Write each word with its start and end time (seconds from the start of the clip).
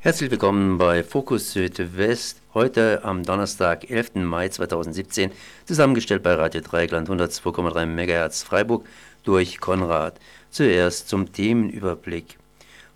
Herzlich 0.00 0.30
willkommen 0.30 0.78
bei 0.78 1.02
Fokus 1.02 1.50
Südwest. 1.50 2.40
Heute 2.54 3.02
am 3.02 3.24
Donnerstag, 3.24 3.90
11. 3.90 4.14
Mai 4.14 4.48
2017, 4.48 5.32
zusammengestellt 5.64 6.22
bei 6.22 6.34
Radio 6.34 6.60
Dreieckland 6.60 7.10
102,3 7.10 7.84
MHz 7.84 8.44
Freiburg 8.44 8.86
durch 9.24 9.58
Konrad. 9.58 10.20
Zuerst 10.50 11.08
zum 11.08 11.32
Themenüberblick. 11.32 12.38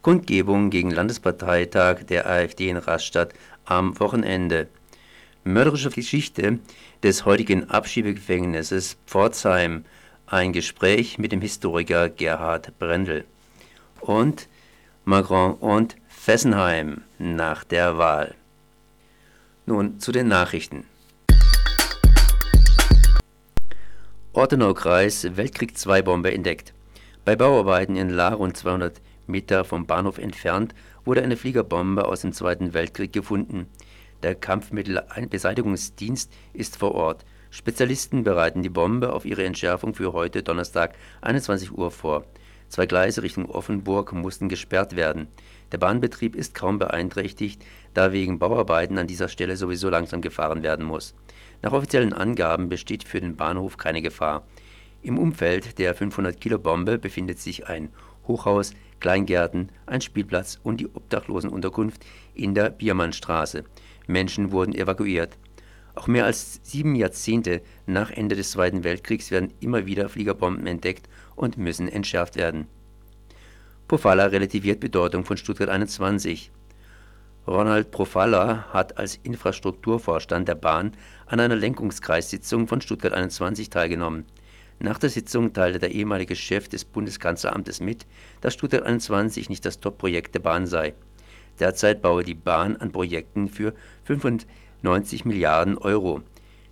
Kundgebung 0.01 0.71
gegen 0.71 0.93
Landesparteitag 0.93 2.05
der 2.05 2.31
AfD 2.31 2.69
in 2.69 2.77
Rastatt 2.77 3.35
am 3.65 3.99
Wochenende. 3.99 4.69
Mörderische 5.43 5.91
Geschichte 5.91 6.61
des 7.03 7.25
heutigen 7.25 7.69
Abschiebegefängnisses 7.69 8.97
Pforzheim. 9.09 9.85
Ein 10.27 10.53
Gespräch 10.53 11.19
mit 11.19 11.33
dem 11.33 11.41
Historiker 11.41 12.09
Gerhard 12.09 12.79
Brendel. 12.79 13.25
Und 13.99 14.47
Macron 15.05 15.55
und 15.55 15.97
Fessenheim 16.25 17.03
nach 17.19 17.65
der 17.65 17.99
Wahl. 17.99 18.37
Nun 19.67 19.99
zu 19.99 20.13
den 20.13 20.29
Nachrichten. 20.29 20.85
Ortenau-Kreis 24.33 25.37
Weltkrieg 25.37 25.77
2 25.77 26.03
Bombe 26.03 26.33
entdeckt. 26.33 26.75
Bei 27.25 27.35
Bauarbeiten 27.35 27.97
in 27.97 28.09
La, 28.09 28.35
rund 28.35 28.57
200 28.57 29.01
Meter 29.27 29.65
vom 29.65 29.87
Bahnhof 29.87 30.19
entfernt, 30.19 30.77
wurde 31.05 31.25
eine 31.25 31.37
Fliegerbombe 31.37 32.07
aus 32.07 32.21
dem 32.21 32.33
Zweiten 32.33 32.73
Weltkrieg 32.73 33.13
gefunden. 33.13 33.67
Der 34.23 34.37
Kampfmittelbeseitigungsdienst 34.37 36.33
ist 36.53 36.77
vor 36.77 36.95
Ort. 36.95 37.25
Spezialisten 37.51 38.23
bereiten 38.23 38.63
die 38.63 38.69
Bombe 38.69 39.13
auf 39.13 39.25
ihre 39.25 39.43
Entschärfung 39.43 39.93
für 39.93 40.13
heute 40.13 40.45
Donnerstag 40.45 40.95
21 41.23 41.73
Uhr 41.73 41.91
vor. 41.91 42.25
Zwei 42.73 42.87
Gleise 42.87 43.23
Richtung 43.23 43.51
Offenburg 43.51 44.15
mussten 44.15 44.49
gesperrt 44.49 44.97
werden. 44.97 45.29
Der 45.73 45.79
Bahnbetrieb 45.79 46.37
ist 46.37 46.55
kaum 46.55 46.79
beeinträchtigt, 46.79 47.65
da 47.95 48.13
wegen 48.13 48.39
Bauarbeiten 48.39 48.99
an 48.99 49.07
dieser 49.07 49.29
Stelle 49.29 49.57
sowieso 49.57 49.89
langsam 49.89 50.21
gefahren 50.21 50.63
werden 50.63 50.85
muss. 50.85 51.15
Nach 51.63 51.73
offiziellen 51.73 52.13
Angaben 52.13 52.69
besteht 52.69 53.05
für 53.05 53.21
den 53.21 53.37
Bahnhof 53.37 53.79
keine 53.79 54.03
Gefahr. 54.03 54.47
Im 55.01 55.19
Umfeld 55.19 55.79
der 55.79 55.97
500-Kilo-Bombe 55.97 56.99
befindet 56.99 57.41
sich 57.41 57.67
ein 57.67 57.89
Hochhaus, 58.29 58.75
Kleingärten, 59.01 59.71
ein 59.87 60.01
Spielplatz 60.01 60.61
und 60.63 60.79
die 60.79 60.87
Obdachlosenunterkunft 60.87 62.05
in 62.35 62.55
der 62.55 62.71
Biermannstraße. 62.71 63.65
Menschen 64.07 64.53
wurden 64.53 64.75
evakuiert. 64.75 65.39
Auch 65.95 66.07
mehr 66.07 66.25
als 66.25 66.61
sieben 66.63 66.95
Jahrzehnte 66.95 67.63
nach 67.87 68.11
Ende 68.11 68.37
des 68.37 68.53
Zweiten 68.53 68.85
Weltkriegs 68.85 69.31
werden 69.31 69.53
immer 69.61 69.87
wieder 69.87 70.09
Fliegerbomben 70.09 70.67
entdeckt 70.67 71.09
und 71.35 71.59
müssen 71.59 71.89
entschärft 71.89 72.37
werden. 72.37 72.67
Pofalla 73.93 74.25
relativiert 74.25 74.81
Bedeutung 74.81 75.27
von 75.27 75.37
Stuttgart 75.37 75.69
21. 75.69 76.51
Ronald 77.47 77.91
Profalla 77.91 78.65
hat 78.73 78.97
als 78.97 79.21
Infrastrukturvorstand 79.23 80.49
der 80.49 80.55
Bahn 80.55 80.93
an 81.27 81.41
einer 81.41 81.57
Lenkungskreissitzung 81.57 82.69
von 82.69 82.81
Stuttgart 82.81 83.13
21 83.13 83.69
teilgenommen. 83.69 84.25
Nach 84.79 84.99
der 84.99 85.11
Sitzung 85.11 85.53
teilte 85.53 85.79
der 85.79 85.91
ehemalige 85.91 86.37
Chef 86.37 86.71
des 86.71 86.87
Bundeskanzleramtes 86.87 87.81
mit, 87.81 88.07
dass 88.41 88.55
Stuttgart 88.55 88.85
21 88.85 89.51
nicht 89.51 89.67
das 89.67 89.79
Top-Projekt 89.79 90.37
der 90.37 90.41
Bahn 90.41 90.67
sei. 90.67 90.95
Derzeit 91.61 92.01
baue 92.01 92.25
die 92.25 92.33
Bahn 92.33 92.77
an 92.79 92.93
Projekten 92.93 93.51
für 93.51 93.75
95 94.05 95.27
Milliarden 95.27 95.77
Euro. 95.77 96.23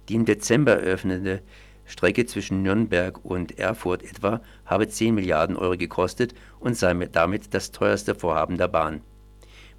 Die 0.08 0.14
im 0.14 0.24
Dezember 0.24 0.80
eröffnete 0.80 1.42
Strecke 1.90 2.24
zwischen 2.24 2.62
Nürnberg 2.62 3.24
und 3.24 3.58
Erfurt 3.58 4.04
etwa 4.04 4.40
habe 4.64 4.88
10 4.88 5.14
Milliarden 5.14 5.56
Euro 5.56 5.76
gekostet 5.76 6.34
und 6.60 6.76
sei 6.76 6.94
damit 7.10 7.52
das 7.52 7.72
teuerste 7.72 8.14
Vorhaben 8.14 8.56
der 8.56 8.68
Bahn. 8.68 9.00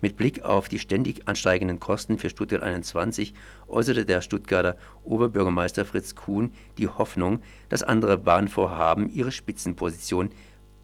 Mit 0.01 0.17
Blick 0.17 0.41
auf 0.41 0.67
die 0.67 0.79
ständig 0.79 1.27
ansteigenden 1.27 1.79
Kosten 1.79 2.17
für 2.17 2.29
Stuttgart 2.29 2.63
21 2.63 3.33
äußerte 3.67 4.05
der 4.05 4.21
Stuttgarter 4.21 4.75
Oberbürgermeister 5.03 5.85
Fritz 5.85 6.15
Kuhn 6.15 6.51
die 6.77 6.89
Hoffnung, 6.89 7.41
dass 7.69 7.83
andere 7.83 8.17
Bahnvorhaben 8.17 9.09
ihre 9.13 9.31
Spitzenposition 9.31 10.31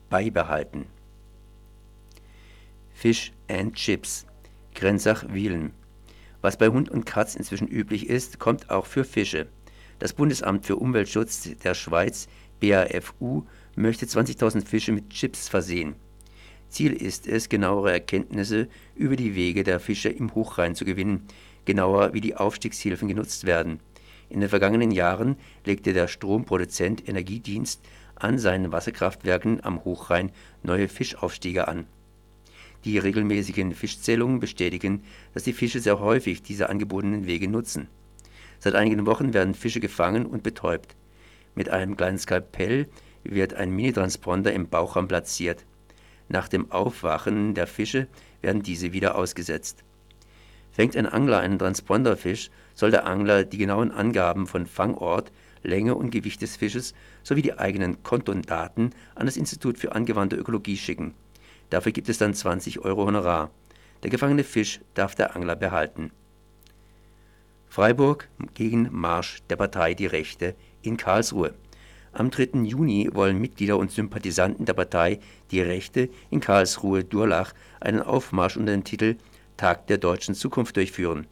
beibehalten. 0.09 0.85
Fish 2.93 3.33
and 3.49 3.75
Chips 3.75 4.25
Grenzach-Wielen 4.75 5.71
Was 6.41 6.57
bei 6.57 6.69
Hund 6.69 6.89
und 6.89 7.05
Katz 7.05 7.35
inzwischen 7.35 7.67
üblich 7.67 8.07
ist, 8.07 8.39
kommt 8.39 8.69
auch 8.69 8.85
für 8.85 9.03
Fische. 9.03 9.47
Das 9.99 10.13
Bundesamt 10.13 10.65
für 10.65 10.75
Umweltschutz 10.75 11.49
der 11.63 11.73
Schweiz 11.73 12.27
BAFU 12.59 13.43
möchte 13.75 14.05
20.000 14.05 14.65
Fische 14.65 14.91
mit 14.91 15.09
Chips 15.09 15.49
versehen. 15.49 15.95
Ziel 16.69 16.93
ist 16.93 17.27
es, 17.27 17.49
genauere 17.49 17.91
Erkenntnisse 17.91 18.67
über 18.95 19.15
die 19.15 19.35
Wege 19.35 19.63
der 19.63 19.79
Fische 19.79 20.09
im 20.09 20.35
Hochrhein 20.35 20.75
zu 20.75 20.85
gewinnen, 20.85 21.25
genauer 21.65 22.13
wie 22.13 22.21
die 22.21 22.35
Aufstiegshilfen 22.35 23.07
genutzt 23.07 23.45
werden. 23.45 23.79
In 24.29 24.41
den 24.41 24.49
vergangenen 24.49 24.91
Jahren 24.91 25.37
legte 25.65 25.93
der 25.93 26.07
Stromproduzent 26.07 27.07
Energiedienst 27.07 27.81
an 28.15 28.37
seinen 28.37 28.71
Wasserkraftwerken 28.71 29.63
am 29.63 29.83
Hochrhein 29.83 30.31
neue 30.61 30.89
Fischaufstiege 30.89 31.67
an. 31.67 31.87
Die 32.83 32.97
regelmäßigen 32.97 33.73
Fischzählungen 33.73 34.39
bestätigen, 34.39 35.03
dass 35.33 35.43
die 35.43 35.53
Fische 35.53 35.79
sehr 35.79 35.99
häufig 35.99 36.43
diese 36.43 36.69
angebotenen 36.69 37.25
Wege 37.25 37.47
nutzen. 37.47 37.87
Seit 38.59 38.75
einigen 38.75 39.05
Wochen 39.05 39.33
werden 39.33 39.53
Fische 39.53 39.79
gefangen 39.79 40.25
und 40.25 40.43
betäubt. 40.43 40.95
Mit 41.55 41.69
einem 41.69 41.97
kleinen 41.97 42.17
Skalpell 42.17 42.87
wird 43.23 43.53
ein 43.53 43.71
Minitransponder 43.71 44.53
im 44.53 44.69
Bauchraum 44.69 45.07
platziert. 45.07 45.65
Nach 46.29 46.47
dem 46.47 46.71
Aufwachen 46.71 47.53
der 47.53 47.67
Fische 47.67 48.07
werden 48.41 48.61
diese 48.61 48.93
wieder 48.93 49.15
ausgesetzt. 49.15 49.83
Fängt 50.71 50.95
ein 50.95 51.07
Angler 51.07 51.39
einen 51.39 51.57
Transponderfisch, 51.57 52.51
soll 52.75 52.91
der 52.91 53.07
Angler 53.07 53.43
die 53.43 53.57
genauen 53.57 53.91
Angaben 53.91 54.45
von 54.45 54.65
Fangort, 54.67 55.31
Länge 55.63 55.95
und 55.95 56.11
Gewicht 56.11 56.41
des 56.41 56.55
Fisches 56.55 56.93
sowie 57.23 57.41
die 57.41 57.57
eigenen 57.57 58.03
Kontondaten 58.03 58.93
an 59.15 59.25
das 59.25 59.37
Institut 59.37 59.77
für 59.77 59.93
angewandte 59.93 60.35
Ökologie 60.35 60.77
schicken. 60.77 61.13
Dafür 61.69 61.91
gibt 61.91 62.09
es 62.09 62.17
dann 62.17 62.33
20 62.33 62.79
Euro 62.79 63.05
Honorar. 63.05 63.49
Der 64.03 64.11
gefangene 64.11 64.43
Fisch 64.43 64.79
darf 64.93 65.15
der 65.15 65.35
Angler 65.35 65.55
behalten. 65.55 66.11
Freiburg 67.69 68.27
gegen 68.53 68.89
Marsch 68.91 69.39
der 69.49 69.55
Partei 69.55 69.93
Die 69.93 70.05
Rechte 70.05 70.55
in 70.81 70.97
Karlsruhe. 70.97 71.53
Am 72.13 72.31
3. 72.31 72.63
Juni 72.63 73.09
wollen 73.13 73.39
Mitglieder 73.39 73.77
und 73.77 73.91
Sympathisanten 73.91 74.65
der 74.65 74.73
Partei 74.73 75.19
Die 75.51 75.61
Rechte 75.61 76.09
in 76.31 76.39
Karlsruhe-Durlach 76.39 77.53
einen 77.79 78.01
Aufmarsch 78.01 78.57
unter 78.57 78.71
dem 78.71 78.83
Titel 78.83 79.17
Tag 79.57 79.87
der 79.87 79.97
deutschen 79.97 80.33
Zukunft 80.33 80.75
durchführen. 80.75 81.27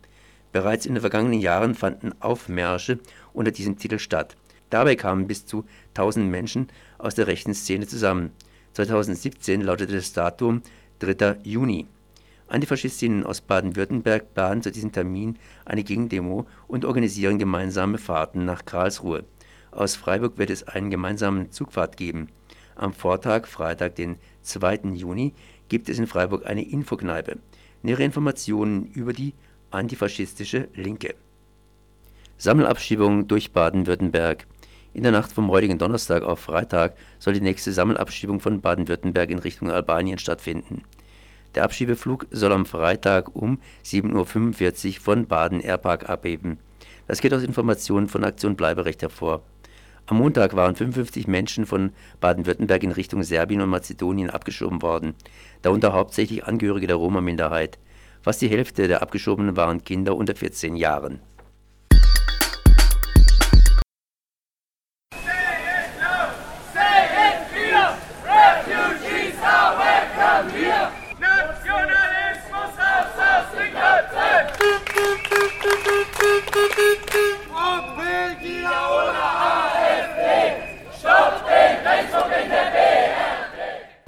Bereits 0.51 0.85
in 0.85 0.94
den 0.94 1.01
vergangenen 1.01 1.40
Jahren 1.40 1.73
fanden 1.73 2.13
Aufmärsche 2.22 3.00
unter 3.34 3.52
diesem 3.52 3.78
Titel 3.78 3.97
statt. 3.97 4.35
Dabei 4.69 4.96
kamen 4.96 5.28
bis 5.28 5.46
zu 5.46 5.66
1000 5.96 6.29
Menschen 6.29 6.67
aus 6.97 7.16
der 7.16 7.28
rechten 7.28 7.53
Szene 7.53 7.88
zusammen. 7.88 8.31
2017 8.73 9.61
lautete 9.61 9.96
das 9.96 10.14
Datum 10.14 10.61
3. 10.99 11.37
Juni. 11.43 11.87
Antifaschistinnen 12.47 13.24
aus 13.24 13.42
Baden-Württemberg 13.42 14.34
planen 14.34 14.62
zu 14.62 14.72
diesem 14.72 14.92
Termin 14.92 15.38
eine 15.66 15.84
Gegendemo 15.84 16.46
und 16.68 16.86
organisieren 16.86 17.40
gemeinsame 17.40 17.97
Fahrten 17.97 18.46
nach 18.46 18.66
Karlsruhe. 18.66 19.24
Aus 19.72 19.96
Freiburg 19.96 20.38
wird 20.38 20.52
es 20.52 20.64
einen 20.64 20.90
gemeinsamen 20.90 21.52
Zugfahrt 21.52 21.97
geben. 21.97 22.30
Am 22.76 22.94
Vortag, 22.94 23.47
Freitag, 23.47 23.96
den 23.96 24.18
2. 24.44 24.92
Juni, 24.94 25.34
gibt 25.70 25.90
es 25.90 25.97
in 25.97 26.08
Freiburg 26.08 26.46
eine 26.46 26.64
Infokneipe. 26.64 27.40
Nähere 27.82 28.03
Informationen 28.03 28.86
über 28.94 29.12
die 29.12 29.34
antifaschistische 29.72 30.70
Linke. 30.76 31.16
Sammelabschiebung 32.38 33.28
durch 33.28 33.53
Baden-Württemberg. 33.53 34.46
In 34.94 35.03
der 35.03 35.12
Nacht 35.12 35.32
vom 35.32 35.50
heutigen 35.50 35.78
Donnerstag 35.78 36.24
auf 36.24 36.40
Freitag 36.40 36.96
soll 37.20 37.34
die 37.34 37.42
nächste 37.42 37.74
Sammelabschiebung 37.74 38.40
von 38.40 38.62
Baden-Württemberg 38.62 39.30
in 39.30 39.40
Richtung 39.40 39.72
Albanien 39.72 40.18
stattfinden. 40.20 40.84
Der 41.55 41.63
Abschiebeflug 41.63 42.28
soll 42.31 42.52
am 42.52 42.66
Freitag 42.66 43.34
um 43.34 43.59
7.45 43.85 44.97
Uhr 44.97 45.02
von 45.02 45.25
Baden 45.25 45.61
Airpark 45.61 46.09
abheben. 46.09 46.59
Das 47.07 47.22
geht 47.22 47.34
aus 47.34 47.43
Informationen 47.43 48.07
von 48.07 48.25
Aktion 48.25 48.57
Bleiberecht 48.57 49.02
hervor. 49.02 49.41
Am 50.07 50.17
Montag 50.17 50.55
waren 50.55 50.75
55 50.75 51.28
Menschen 51.28 51.66
von 51.66 51.91
Baden-Württemberg 52.19 52.84
in 52.84 52.91
Richtung 52.91 53.23
Serbien 53.23 53.61
und 53.61 53.69
Mazedonien 53.69 54.29
abgeschoben 54.29 54.81
worden, 54.81 55.16
darunter 55.61 55.93
hauptsächlich 55.93 56.46
Angehörige 56.46 56.87
der 56.87 56.97
Roma-Minderheit. 56.97 57.79
Fast 58.22 58.41
die 58.41 58.49
Hälfte 58.49 58.87
der 58.87 59.01
Abgeschobenen 59.01 59.55
waren 59.55 59.84
Kinder 59.84 60.16
unter 60.16 60.35
14 60.35 60.75
Jahren. 60.75 61.22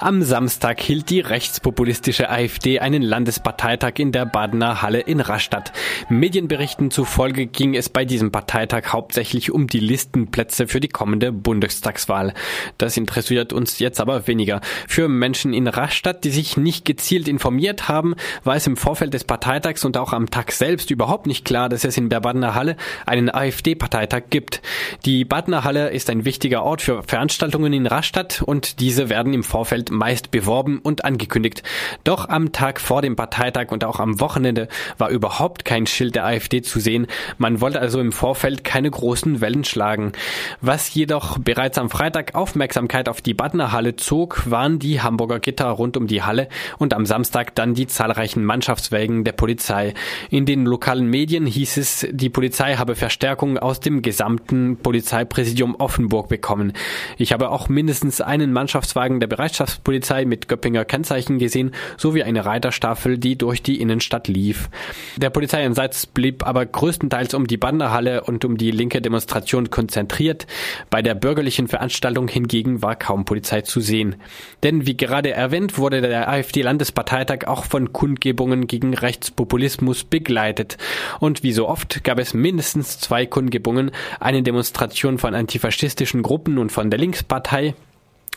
Am 0.07 0.23
Samstag 0.23 0.79
hielt 0.79 1.09
die 1.09 1.19
rechtspopulistische 1.19 2.29
AfD 2.29 2.79
einen 2.79 3.01
Landesparteitag 3.01 3.95
in 3.97 4.13
der 4.13 4.25
Badener 4.25 4.81
Halle 4.81 5.01
in 5.01 5.19
Rastatt. 5.19 5.73
Medienberichten 6.07 6.91
zufolge 6.91 7.45
ging 7.45 7.75
es 7.75 7.89
bei 7.89 8.05
diesem 8.05 8.31
Parteitag 8.31 8.93
hauptsächlich 8.93 9.51
um 9.51 9.67
die 9.67 9.81
Listenplätze 9.81 10.69
für 10.69 10.79
die 10.79 10.87
kommende 10.87 11.33
Bundestagswahl. 11.33 12.33
Das 12.77 12.95
interessiert 12.95 13.51
uns 13.51 13.79
jetzt 13.79 13.99
aber 13.99 14.27
weniger. 14.27 14.61
Für 14.87 15.09
Menschen 15.09 15.53
in 15.53 15.67
Rastatt, 15.67 16.23
die 16.23 16.29
sich 16.29 16.55
nicht 16.55 16.85
gezielt 16.85 17.27
informiert 17.27 17.89
haben, 17.89 18.15
war 18.45 18.55
es 18.55 18.65
im 18.65 18.77
Vorfeld 18.77 19.13
des 19.13 19.25
Parteitags 19.25 19.83
und 19.83 19.97
auch 19.97 20.13
am 20.13 20.29
Tag 20.29 20.53
selbst 20.53 20.89
überhaupt 20.89 21.27
nicht 21.27 21.43
klar, 21.43 21.67
dass 21.67 21.83
es 21.83 21.97
in 21.97 22.07
der 22.07 22.21
Badener 22.21 22.55
Halle 22.55 22.77
einen 23.05 23.29
AfD-Parteitag 23.29 24.29
gibt. 24.29 24.61
Die 25.03 25.25
Badener 25.25 25.65
Halle 25.65 25.89
ist 25.89 26.09
ein 26.09 26.23
wichtiger 26.23 26.63
Ort 26.63 26.81
für 26.81 27.03
Veranstaltungen 27.03 27.73
in 27.73 27.87
Rastatt 27.87 28.41
und 28.41 28.79
diese 28.79 29.09
werden 29.09 29.33
im 29.33 29.43
Vorfeld 29.43 29.96
meist 29.97 30.31
beworben 30.31 30.79
und 30.79 31.03
angekündigt. 31.03 31.63
Doch 32.03 32.29
am 32.29 32.51
Tag 32.51 32.79
vor 32.79 33.01
dem 33.01 33.15
Parteitag 33.15 33.71
und 33.71 33.83
auch 33.83 33.99
am 33.99 34.19
Wochenende 34.19 34.67
war 34.97 35.09
überhaupt 35.09 35.65
kein 35.65 35.87
Schild 35.87 36.15
der 36.15 36.25
AfD 36.25 36.61
zu 36.61 36.79
sehen. 36.79 37.07
Man 37.37 37.61
wollte 37.61 37.79
also 37.79 37.99
im 37.99 38.11
Vorfeld 38.11 38.63
keine 38.63 38.89
großen 38.89 39.41
Wellen 39.41 39.63
schlagen. 39.63 40.13
Was 40.61 40.93
jedoch 40.93 41.37
bereits 41.37 41.77
am 41.77 41.89
Freitag 41.89 42.35
Aufmerksamkeit 42.35 43.09
auf 43.09 43.21
die 43.21 43.33
Badner 43.33 43.71
Halle 43.71 43.95
zog, 43.95 44.49
waren 44.49 44.79
die 44.79 45.01
Hamburger 45.01 45.39
Gitter 45.39 45.67
rund 45.67 45.97
um 45.97 46.07
die 46.07 46.23
Halle 46.23 46.47
und 46.77 46.93
am 46.93 47.05
Samstag 47.05 47.55
dann 47.55 47.73
die 47.73 47.87
zahlreichen 47.87 48.43
Mannschaftswägen 48.45 49.23
der 49.23 49.31
Polizei. 49.31 49.93
In 50.29 50.45
den 50.45 50.65
lokalen 50.65 51.09
Medien 51.09 51.45
hieß 51.45 51.77
es, 51.77 52.07
die 52.11 52.29
Polizei 52.29 52.75
habe 52.75 52.95
Verstärkung 52.95 53.57
aus 53.57 53.79
dem 53.79 54.01
gesamten 54.01 54.77
Polizeipräsidium 54.77 55.75
Offenburg 55.75 56.29
bekommen. 56.29 56.73
Ich 57.17 57.33
habe 57.33 57.49
auch 57.49 57.69
mindestens 57.69 58.21
einen 58.21 58.53
Mannschaftswagen 58.53 59.19
der 59.19 59.27
Bereitschafts 59.27 59.76
Polizei 59.77 60.25
mit 60.25 60.47
Göppinger 60.47 60.85
Kennzeichen 60.85 61.39
gesehen, 61.39 61.71
sowie 61.97 62.23
eine 62.23 62.45
Reiterstaffel, 62.45 63.17
die 63.17 63.37
durch 63.37 63.61
die 63.61 63.81
Innenstadt 63.81 64.27
lief. 64.27 64.69
Der 65.17 65.29
Polizeieinsatz 65.29 66.05
blieb 66.05 66.45
aber 66.45 66.65
größtenteils 66.65 67.33
um 67.33 67.47
die 67.47 67.57
Banderhalle 67.57 68.23
und 68.23 68.45
um 68.45 68.57
die 68.57 68.71
linke 68.71 69.01
Demonstration 69.01 69.69
konzentriert. 69.69 70.47
Bei 70.89 71.01
der 71.01 71.15
bürgerlichen 71.15 71.67
Veranstaltung 71.67 72.27
hingegen 72.27 72.81
war 72.81 72.95
kaum 72.95 73.25
Polizei 73.25 73.61
zu 73.61 73.79
sehen. 73.79 74.15
Denn 74.63 74.85
wie 74.85 74.97
gerade 74.97 75.31
erwähnt, 75.31 75.77
wurde 75.77 76.01
der 76.01 76.29
AfD-Landesparteitag 76.29 77.47
auch 77.47 77.65
von 77.65 77.93
Kundgebungen 77.93 78.67
gegen 78.67 78.93
Rechtspopulismus 78.93 80.03
begleitet. 80.03 80.77
Und 81.19 81.43
wie 81.43 81.51
so 81.51 81.67
oft 81.67 82.03
gab 82.03 82.19
es 82.19 82.33
mindestens 82.33 82.99
zwei 82.99 83.25
Kundgebungen, 83.25 83.91
eine 84.19 84.43
Demonstration 84.43 85.17
von 85.17 85.35
antifaschistischen 85.35 86.21
Gruppen 86.21 86.57
und 86.57 86.71
von 86.71 86.89
der 86.89 86.99
Linkspartei, 86.99 87.73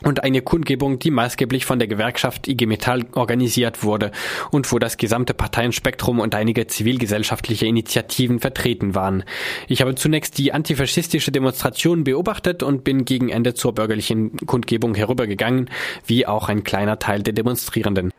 und 0.02 0.22
eine 0.22 0.42
Kundgebung, 0.42 0.98
die 0.98 1.10
maßgeblich 1.10 1.64
von 1.64 1.78
der 1.78 1.88
Gewerkschaft 1.88 2.48
IG 2.48 2.66
Metall 2.66 3.04
organisiert 3.12 3.82
wurde 3.82 4.10
und 4.50 4.70
wo 4.72 4.78
das 4.78 4.96
gesamte 4.96 5.34
Parteienspektrum 5.34 6.20
und 6.20 6.34
einige 6.34 6.66
zivilgesellschaftliche 6.66 7.66
Initiativen 7.66 8.40
vertreten 8.40 8.94
waren. 8.94 9.24
Ich 9.68 9.80
habe 9.80 9.94
zunächst 9.94 10.38
die 10.38 10.52
antifaschistische 10.52 11.32
Demonstration 11.32 12.04
beobachtet 12.04 12.62
und 12.62 12.84
bin 12.84 13.04
gegen 13.04 13.28
Ende 13.28 13.54
zur 13.54 13.74
bürgerlichen 13.74 14.36
Kundgebung 14.46 14.94
herübergegangen, 14.94 15.70
wie 16.06 16.26
auch 16.26 16.48
ein 16.48 16.64
kleiner 16.64 16.98
Teil 16.98 17.22
der 17.22 17.34
Demonstrierenden. 17.34 18.10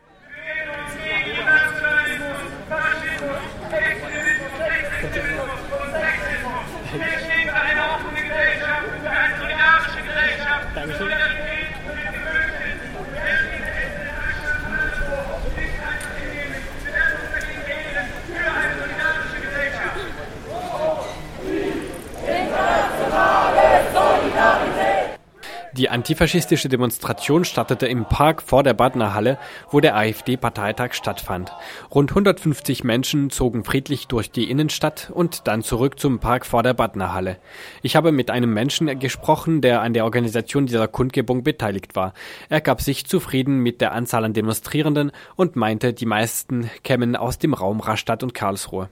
Die 25.74 25.88
antifaschistische 26.02 26.68
Demonstration 26.68 27.44
startete 27.44 27.86
im 27.86 28.06
Park 28.06 28.42
vor 28.42 28.64
der 28.64 28.74
Badner 28.74 29.14
Halle, 29.14 29.38
wo 29.70 29.78
der 29.78 29.94
AfD-Parteitag 29.94 30.94
stattfand. 30.94 31.52
Rund 31.94 32.10
150 32.10 32.82
Menschen 32.82 33.30
zogen 33.30 33.62
friedlich 33.62 34.08
durch 34.08 34.32
die 34.32 34.50
Innenstadt 34.50 35.12
und 35.14 35.46
dann 35.46 35.62
zurück 35.62 36.00
zum 36.00 36.18
Park 36.18 36.44
vor 36.44 36.64
der 36.64 36.74
Badner 36.74 37.14
Halle. 37.14 37.36
Ich 37.82 37.94
habe 37.94 38.10
mit 38.10 38.30
einem 38.30 38.52
Menschen 38.52 38.98
gesprochen, 38.98 39.60
der 39.60 39.80
an 39.80 39.94
der 39.94 40.02
Organisation 40.02 40.66
dieser 40.66 40.88
Kundgebung 40.88 41.44
beteiligt 41.44 41.94
war. 41.94 42.14
Er 42.48 42.60
gab 42.60 42.80
sich 42.80 43.06
zufrieden 43.06 43.58
mit 43.58 43.80
der 43.80 43.92
Anzahl 43.92 44.24
an 44.24 44.32
Demonstrierenden 44.32 45.12
und 45.36 45.54
meinte, 45.54 45.92
die 45.92 46.06
meisten 46.06 46.68
kämen 46.82 47.14
aus 47.14 47.38
dem 47.38 47.54
Raum 47.54 47.78
Rastatt 47.78 48.24
und 48.24 48.34
Karlsruhe. 48.34 48.88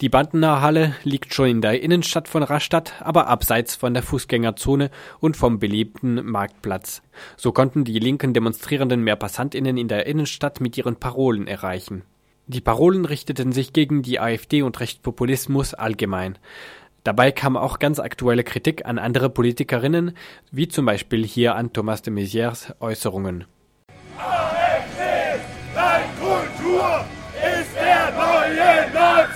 Die 0.00 0.08
Bandener 0.08 0.60
Halle 0.60 0.94
liegt 1.02 1.34
schon 1.34 1.48
in 1.48 1.60
der 1.60 1.80
Innenstadt 1.82 2.28
von 2.28 2.42
Rastatt, 2.42 2.94
aber 3.00 3.26
abseits 3.26 3.74
von 3.74 3.94
der 3.94 4.02
Fußgängerzone 4.02 4.90
und 5.20 5.36
vom 5.36 5.58
belebten 5.58 6.24
Marktplatz. 6.24 7.02
So 7.36 7.52
konnten 7.52 7.84
die 7.84 7.98
linken 7.98 8.34
Demonstrierenden 8.34 9.02
mehr 9.02 9.16
PassantInnen 9.16 9.76
in 9.76 9.88
der 9.88 10.06
Innenstadt 10.06 10.60
mit 10.60 10.76
ihren 10.78 10.96
Parolen 10.96 11.46
erreichen. 11.46 12.02
Die 12.46 12.60
Parolen 12.60 13.04
richteten 13.04 13.50
sich 13.50 13.72
gegen 13.72 14.02
die 14.02 14.20
AfD 14.20 14.62
und 14.62 14.78
Rechtspopulismus 14.78 15.74
allgemein. 15.74 16.38
Dabei 17.02 17.32
kam 17.32 17.56
auch 17.56 17.78
ganz 17.78 17.98
aktuelle 17.98 18.44
Kritik 18.44 18.86
an 18.86 18.98
andere 18.98 19.30
Politikerinnen, 19.30 20.16
wie 20.50 20.68
zum 20.68 20.86
Beispiel 20.86 21.24
hier 21.24 21.54
an 21.54 21.72
Thomas 21.72 22.02
de 22.02 22.12
Maizières 22.12 22.74
Äußerungen. 22.80 23.46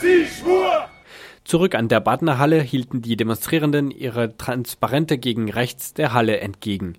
Neue 0.03 0.21
Nazi-Schwur! 0.21 0.89
Zurück 1.45 1.75
an 1.75 1.89
der 1.89 2.01
Badner 2.01 2.39
Halle 2.39 2.61
hielten 2.61 3.03
die 3.03 3.17
Demonstrierenden 3.17 3.91
ihre 3.91 4.37
Transparente 4.37 5.19
gegen 5.19 5.51
rechts 5.51 5.95
der 5.95 6.13
Halle 6.13 6.39
entgegen. 6.39 6.97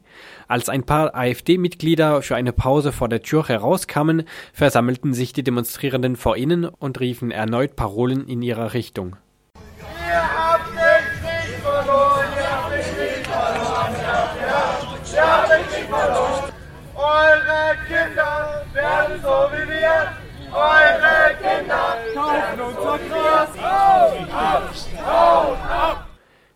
Als 0.47 0.67
ein 0.67 0.83
paar 0.83 1.15
AfD-Mitglieder 1.15 2.21
für 2.21 2.35
eine 2.35 2.51
Pause 2.51 2.91
vor 2.91 3.07
der 3.07 3.21
Tür 3.21 3.47
herauskamen, 3.47 4.23
versammelten 4.51 5.13
sich 5.13 5.31
die 5.31 5.43
Demonstrierenden 5.43 6.15
vor 6.17 6.35
ihnen 6.35 6.65
und 6.65 6.99
riefen 6.99 7.31
erneut 7.31 7.75
Parolen 7.75 8.27
in 8.27 8.41
ihrer 8.41 8.73
Richtung. 8.73 9.15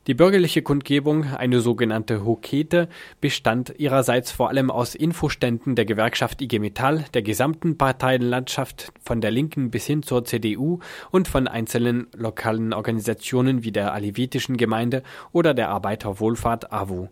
Die 0.08 0.14
bürgerliche 0.14 0.62
Kundgebung, 0.62 1.34
eine 1.34 1.62
sogenannte 1.62 2.24
Hokete, 2.24 2.90
bestand 3.22 3.74
ihrerseits 3.80 4.32
vor 4.32 4.50
allem 4.50 4.70
aus 4.70 4.94
Infoständen 4.94 5.76
der 5.76 5.86
Gewerkschaft 5.86 6.44
IG 6.44 6.60
Metall, 6.60 7.06
der 7.16 7.24
gesamten 7.24 7.76
Parteienlandschaft 7.76 8.94
von 9.04 9.20
der 9.20 9.32
Linken 9.32 9.72
bis 9.72 9.88
hin 9.88 10.04
zur 10.04 10.24
CDU 10.24 10.78
und 11.10 11.28
von 11.28 11.48
einzelnen 11.48 12.06
lokalen 12.16 12.72
Organisationen 12.72 13.64
wie 13.64 13.72
der 13.72 13.94
Alevitischen 13.94 14.58
Gemeinde 14.58 15.02
oder 15.32 15.56
der 15.56 15.70
Arbeiterwohlfahrt 15.70 16.72
AWO. 16.72 17.10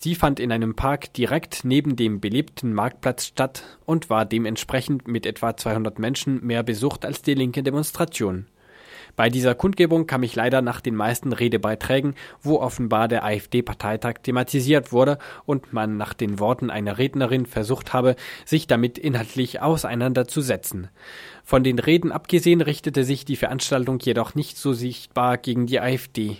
Sie 0.00 0.16
fand 0.16 0.40
in 0.40 0.50
einem 0.50 0.74
Park 0.74 1.12
direkt 1.14 1.64
neben 1.64 1.94
dem 1.94 2.20
belebten 2.20 2.74
Marktplatz 2.74 3.26
statt 3.26 3.62
und 3.84 4.10
war 4.10 4.24
dementsprechend 4.24 5.06
mit 5.06 5.26
etwa 5.26 5.56
200 5.56 6.00
Menschen 6.00 6.44
mehr 6.44 6.64
besucht 6.64 7.04
als 7.04 7.22
die 7.22 7.34
linke 7.34 7.62
Demonstration. 7.62 8.46
Bei 9.16 9.30
dieser 9.30 9.54
Kundgebung 9.54 10.06
kam 10.06 10.22
ich 10.22 10.36
leider 10.36 10.60
nach 10.60 10.82
den 10.82 10.94
meisten 10.94 11.32
Redebeiträgen, 11.32 12.14
wo 12.42 12.60
offenbar 12.60 13.08
der 13.08 13.24
AfD-Parteitag 13.24 14.18
thematisiert 14.22 14.92
wurde 14.92 15.18
und 15.46 15.72
man 15.72 15.96
nach 15.96 16.12
den 16.12 16.38
Worten 16.38 16.70
einer 16.70 16.98
Rednerin 16.98 17.46
versucht 17.46 17.94
habe, 17.94 18.14
sich 18.44 18.66
damit 18.66 18.98
inhaltlich 18.98 19.62
auseinanderzusetzen. 19.62 20.88
Von 21.44 21.64
den 21.64 21.78
Reden 21.78 22.12
abgesehen 22.12 22.60
richtete 22.60 23.04
sich 23.04 23.24
die 23.24 23.36
Veranstaltung 23.36 23.98
jedoch 24.00 24.34
nicht 24.34 24.58
so 24.58 24.74
sichtbar 24.74 25.38
gegen 25.38 25.66
die 25.66 25.80
AfD. 25.80 26.36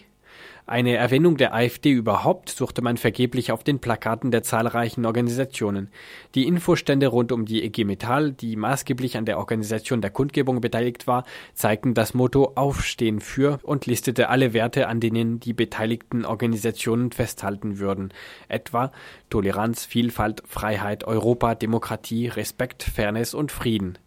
Eine 0.69 0.97
Erwähnung 0.97 1.37
der 1.37 1.55
AfD 1.55 1.93
überhaupt 1.93 2.49
suchte 2.49 2.83
man 2.83 2.97
vergeblich 2.97 3.53
auf 3.53 3.63
den 3.63 3.79
Plakaten 3.79 4.33
der 4.33 4.43
zahlreichen 4.43 5.07
Organisationen. 5.07 5.91
Die 6.35 6.45
Infostände 6.45 7.07
rund 7.07 7.31
um 7.31 7.45
die 7.45 7.63
EG 7.63 7.85
Metall, 7.85 8.33
die 8.33 8.57
maßgeblich 8.57 9.17
an 9.17 9.27
der 9.27 9.39
Organisation 9.39 10.01
der 10.01 10.11
Kundgebung 10.11 10.61
beteiligt 10.61 11.07
war, 11.07 11.23
zeigten 11.55 11.95
das 11.95 12.15
Motto 12.15 12.55
Aufstehen 12.57 13.21
für 13.21 13.61
und 13.63 13.87
listete 13.87 14.29
alle 14.29 14.55
Werte, 14.55 14.89
an 14.89 14.99
denen 14.99 15.39
die 15.39 15.53
beteiligten 15.53 16.25
Organisationen 16.25 17.13
festhalten 17.13 17.79
würden, 17.79 18.13
etwa 18.49 18.91
Toleranz, 19.31 19.85
Vielfalt, 19.85 20.43
Freiheit, 20.49 21.05
Europa, 21.05 21.55
Demokratie, 21.55 22.27
Respekt, 22.27 22.83
Fairness 22.83 23.35
und 23.35 23.53
Frieden. 23.53 23.99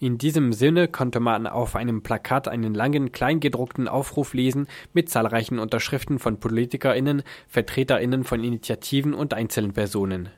In 0.00 0.18
diesem 0.18 0.52
Sinne 0.52 0.88
konnte 0.88 1.20
man 1.20 1.46
auf 1.46 1.76
einem 1.76 2.02
Plakat 2.02 2.48
einen 2.48 2.74
langen, 2.74 3.12
kleingedruckten 3.12 3.88
Aufruf 3.88 4.34
lesen 4.34 4.68
mit 4.92 5.10
zahlreichen 5.10 5.58
Unterschriften 5.58 6.18
von 6.18 6.40
PolitikerInnen, 6.40 7.22
VertreterInnen 7.48 8.24
von 8.24 8.42
Initiativen 8.42 9.14
und 9.14 9.34
einzelnen 9.34 9.72
Personen. 9.72 10.30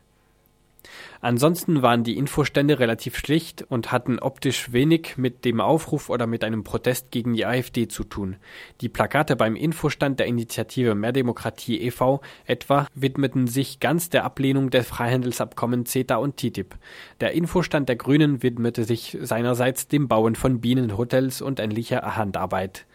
Ansonsten 1.22 1.82
waren 1.82 2.02
die 2.02 2.16
Infostände 2.16 2.78
relativ 2.78 3.18
schlicht 3.18 3.62
und 3.68 3.92
hatten 3.92 4.18
optisch 4.18 4.72
wenig 4.72 5.18
mit 5.18 5.44
dem 5.44 5.60
Aufruf 5.60 6.08
oder 6.08 6.26
mit 6.26 6.42
einem 6.44 6.64
Protest 6.64 7.10
gegen 7.10 7.34
die 7.34 7.44
AfD 7.44 7.88
zu 7.88 8.04
tun. 8.04 8.36
Die 8.80 8.88
Plakate 8.88 9.36
beim 9.36 9.54
Infostand 9.54 10.18
der 10.18 10.26
Initiative 10.26 10.94
Mehr 10.94 11.12
Demokratie 11.12 11.78
e.V. 11.82 12.22
etwa 12.46 12.86
widmeten 12.94 13.48
sich 13.48 13.80
ganz 13.80 14.08
der 14.08 14.24
Ablehnung 14.24 14.70
der 14.70 14.82
Freihandelsabkommen 14.82 15.84
CETA 15.84 16.16
und 16.16 16.38
TTIP. 16.38 16.76
Der 17.20 17.32
Infostand 17.32 17.90
der 17.90 17.96
Grünen 17.96 18.42
widmete 18.42 18.84
sich 18.84 19.18
seinerseits 19.20 19.88
dem 19.88 20.08
Bauen 20.08 20.36
von 20.36 20.62
Bienenhotels 20.62 21.42
und 21.42 21.60
ähnlicher 21.60 22.16
Handarbeit. 22.16 22.86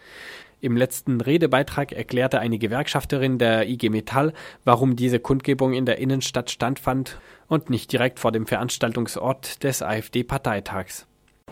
Im 0.61 0.77
letzten 0.77 1.21
Redebeitrag 1.21 1.91
erklärte 1.91 2.39
eine 2.39 2.57
Gewerkschafterin 2.57 3.37
der 3.37 3.69
IG 3.69 3.89
Metall, 3.89 4.33
warum 4.63 4.95
diese 4.95 5.19
Kundgebung 5.19 5.73
in 5.73 5.85
der 5.85 5.99
Innenstadt 5.99 6.49
stattfand 6.49 7.19
und 7.47 7.69
nicht 7.69 7.91
direkt 7.91 8.19
vor 8.19 8.31
dem 8.31 8.47
Veranstaltungsort 8.47 9.63
des 9.63 9.81
AfD-Parteitags. 9.81 11.05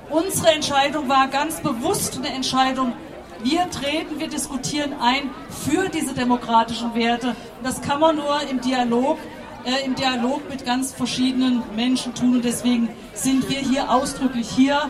Unsere 0.10 0.52
Entscheidung 0.52 1.10
war 1.10 1.28
ganz 1.28 1.62
bewusst 1.62 2.18
eine 2.18 2.30
Entscheidung, 2.30 2.94
wir 3.44 3.70
treten, 3.70 4.20
wir 4.20 4.30
diskutieren 4.30 4.94
ein 5.02 5.30
für 5.50 5.90
diese 5.90 6.14
demokratischen 6.14 6.96
Werte. 6.96 7.36
Das 7.62 7.82
kann 7.82 8.00
man 8.00 8.16
nur 8.16 8.40
im 8.50 8.62
Dialog, 8.62 9.18
äh, 9.66 9.86
im 9.86 9.96
Dialog 9.96 10.50
mit 10.50 10.66
ganz 10.66 10.94
verschiedenen 10.94 11.62
Menschen 11.76 12.16
tun. 12.16 12.36
Und 12.36 12.46
deswegen 12.46 12.90
sind 13.14 13.50
wir 13.50 13.60
hier 13.60 13.92
ausdrücklich 13.92 14.50
hier. 14.50 14.90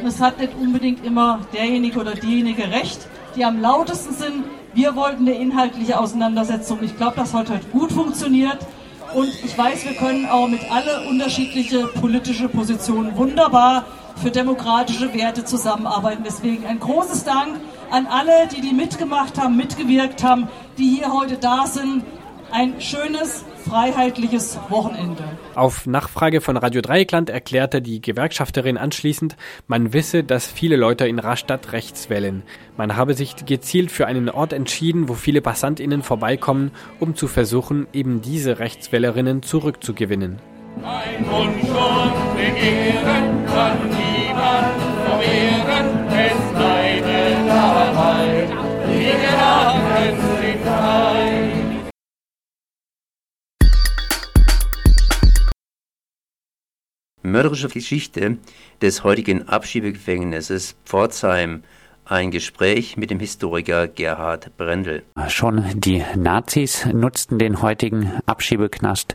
Und 0.00 0.06
es 0.06 0.20
hat 0.20 0.38
nicht 0.38 0.54
unbedingt 0.54 1.02
immer 1.02 1.46
derjenige 1.54 1.98
oder 1.98 2.14
diejenige 2.14 2.70
recht 2.70 3.08
die 3.36 3.44
am 3.44 3.60
lautesten 3.60 4.14
sind. 4.14 4.44
Wir 4.74 4.96
wollten 4.96 5.26
eine 5.28 5.36
inhaltliche 5.36 5.98
Auseinandersetzung. 5.98 6.82
Ich 6.82 6.96
glaube, 6.96 7.16
das 7.16 7.34
hat 7.34 7.50
heute 7.50 7.66
gut 7.66 7.92
funktioniert. 7.92 8.58
Und 9.14 9.28
ich 9.44 9.56
weiß, 9.56 9.84
wir 9.84 9.94
können 9.94 10.26
auch 10.26 10.48
mit 10.48 10.60
alle 10.70 11.08
unterschiedliche 11.08 11.86
politische 11.86 12.48
Positionen 12.48 13.16
wunderbar 13.16 13.84
für 14.20 14.30
demokratische 14.30 15.14
Werte 15.14 15.44
zusammenarbeiten. 15.44 16.24
Deswegen 16.26 16.66
ein 16.66 16.80
großes 16.80 17.22
Dank 17.22 17.60
an 17.90 18.06
alle, 18.06 18.48
die 18.48 18.60
die 18.60 18.72
mitgemacht 18.72 19.38
haben, 19.38 19.56
mitgewirkt 19.56 20.24
haben, 20.24 20.48
die 20.78 20.96
hier 20.96 21.12
heute 21.12 21.36
da 21.36 21.66
sind. 21.66 22.02
Ein 22.50 22.80
schönes 22.80 23.44
freiheitliches 23.68 24.58
Wochenende. 24.68 25.33
Auf 25.54 25.86
Nachfrage 25.86 26.40
von 26.40 26.56
Radio 26.56 26.80
Dreieckland 26.80 27.30
erklärte 27.30 27.80
die 27.80 28.00
Gewerkschafterin 28.00 28.76
anschließend, 28.76 29.36
man 29.68 29.92
wisse, 29.92 30.24
dass 30.24 30.48
viele 30.48 30.74
Leute 30.74 31.06
in 31.06 31.20
Rastatt 31.20 31.70
rechts 31.70 32.10
wählen. 32.10 32.42
Man 32.76 32.96
habe 32.96 33.14
sich 33.14 33.46
gezielt 33.46 33.92
für 33.92 34.06
einen 34.06 34.28
Ort 34.28 34.52
entschieden, 34.52 35.08
wo 35.08 35.14
viele 35.14 35.40
PassantInnen 35.40 36.02
vorbeikommen, 36.02 36.72
um 36.98 37.14
zu 37.14 37.28
versuchen, 37.28 37.86
eben 37.92 38.20
diese 38.20 38.58
Rechtswählerinnen 38.58 39.42
zurückzugewinnen. 39.42 40.40
Ein 40.82 41.24
Wunsch 41.30 41.70
und 41.70 42.36
Begehren 42.36 43.46
kann 43.46 43.78
niemand 43.90 44.82
verwehren, 45.06 45.86
es 46.10 46.58
bleibe 46.58 47.46
dabei. 47.46 48.48
Die 48.88 49.04
Gedanken 49.04 50.20
sind 50.40 50.64
frei. 50.64 51.33
Mörderische 57.24 57.68
Geschichte 57.68 58.38
des 58.80 59.02
heutigen 59.02 59.48
Abschiebegefängnisses 59.48 60.78
Pforzheim. 60.84 61.62
Ein 62.06 62.30
Gespräch 62.30 62.98
mit 62.98 63.10
dem 63.10 63.18
Historiker 63.18 63.88
Gerhard 63.88 64.54
Brendel. 64.58 65.04
Schon 65.28 65.64
die 65.74 66.02
Nazis 66.16 66.86
nutzten 66.92 67.38
den 67.38 67.62
heutigen 67.62 68.12
Abschiebeknast 68.26 69.14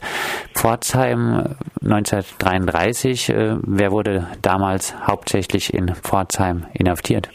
Pforzheim 0.55 1.55
1933. 1.83 3.29
Äh, 3.29 3.57
wer 3.61 3.91
wurde 3.91 4.27
damals 4.41 4.95
hauptsächlich 5.05 5.71
in 5.71 5.93
Pforzheim 5.93 6.65
inhaftiert? 6.73 7.29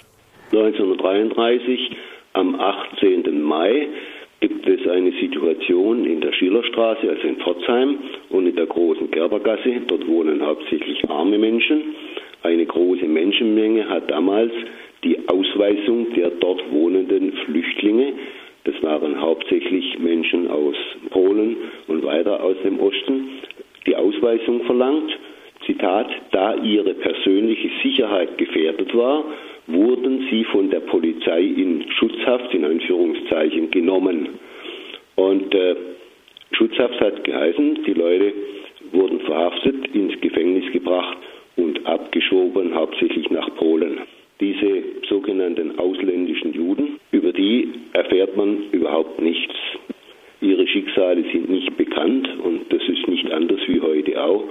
1933 0.51 1.97
am 2.33 2.61
18. 2.61 3.41
Mai 3.41 3.89
gibt 4.49 4.69
es 4.69 4.87
eine 4.87 5.11
Situation 5.13 6.05
in 6.05 6.21
der 6.21 6.33
Schillerstraße, 6.33 7.09
also 7.09 7.27
in 7.27 7.37
Pforzheim 7.37 7.97
und 8.29 8.47
in 8.47 8.55
der 8.55 8.67
großen 8.67 9.11
Gerbergasse. 9.11 9.81
Dort 9.87 10.07
wohnen 10.07 10.45
hauptsächlich 10.45 11.03
arme 11.09 11.39
Menschen. 11.39 11.95
Eine 12.43 12.67
große 12.67 13.07
Menschenmenge 13.07 13.89
hat 13.89 14.11
damals 14.11 14.53
die 15.03 15.19
Ausweisung 15.29 16.13
der 16.13 16.29
dort 16.29 16.63
wohnenden 16.71 17.33
Flüchtlinge, 17.45 18.13
das 18.65 18.75
waren 18.83 19.21
hauptsächlich 19.21 19.99
Menschen 19.99 20.51
aus 20.51 20.75
Polen 21.11 21.57
und 21.87 22.05
weiter 22.05 22.43
aus 22.43 22.57
dem 22.65 22.81
Osten, 22.81 23.29
die 23.87 23.97
Ausweisung 23.97 24.63
verlangt. 24.65 25.11
Zitat, 25.65 26.09
da 26.33 26.55
ihre 26.57 26.93
persönliche 26.95 27.71
Sicherheit 27.83 28.37
gefährdet 28.37 28.95
war, 28.95 29.25
wurden 29.67 30.27
sie 30.31 30.45
von 30.45 30.69
der 30.69 30.81
Polizei 30.81 31.41
Schutzhaft, 32.35 32.55
in 32.55 32.65
Anführungszeichen, 32.65 33.71
genommen. 33.71 34.29
Und 35.17 35.55
äh, 35.55 35.77
Schutzhaft 36.53 37.01
hat 37.01 37.25
geheißen, 37.25 37.85
die 37.85 37.93
Leute 37.93 38.33
wurden 38.93 39.21
verhaftet, 39.21 39.95
ins 39.95 40.21
Gefängnis 40.21 40.73
gebracht 40.73 41.19
und 41.57 41.87
abgeschoben, 41.87 42.75
hauptsächlich 42.75 43.31
nach 43.31 43.55
Polen. 43.57 44.01
Diese 44.41 44.83
sogenannten 45.09 45.79
ausländischen 45.79 46.53
Juden, 46.53 46.99
über 47.13 47.33
die 47.33 47.69
erfährt 47.93 48.37
man 48.37 48.65
überhaupt 48.73 49.21
nichts. 49.21 49.55
Ihre 50.41 50.67
Schicksale 50.67 51.25
sind 51.33 51.49
nicht 51.49 51.77
bekannt 51.77 52.29
und 52.43 52.73
das 52.73 52.83
ist 52.89 53.07
nicht 53.09 53.31
anders 53.31 53.61
wie 53.69 53.81
heute 53.81 54.23
auch. 54.23 54.45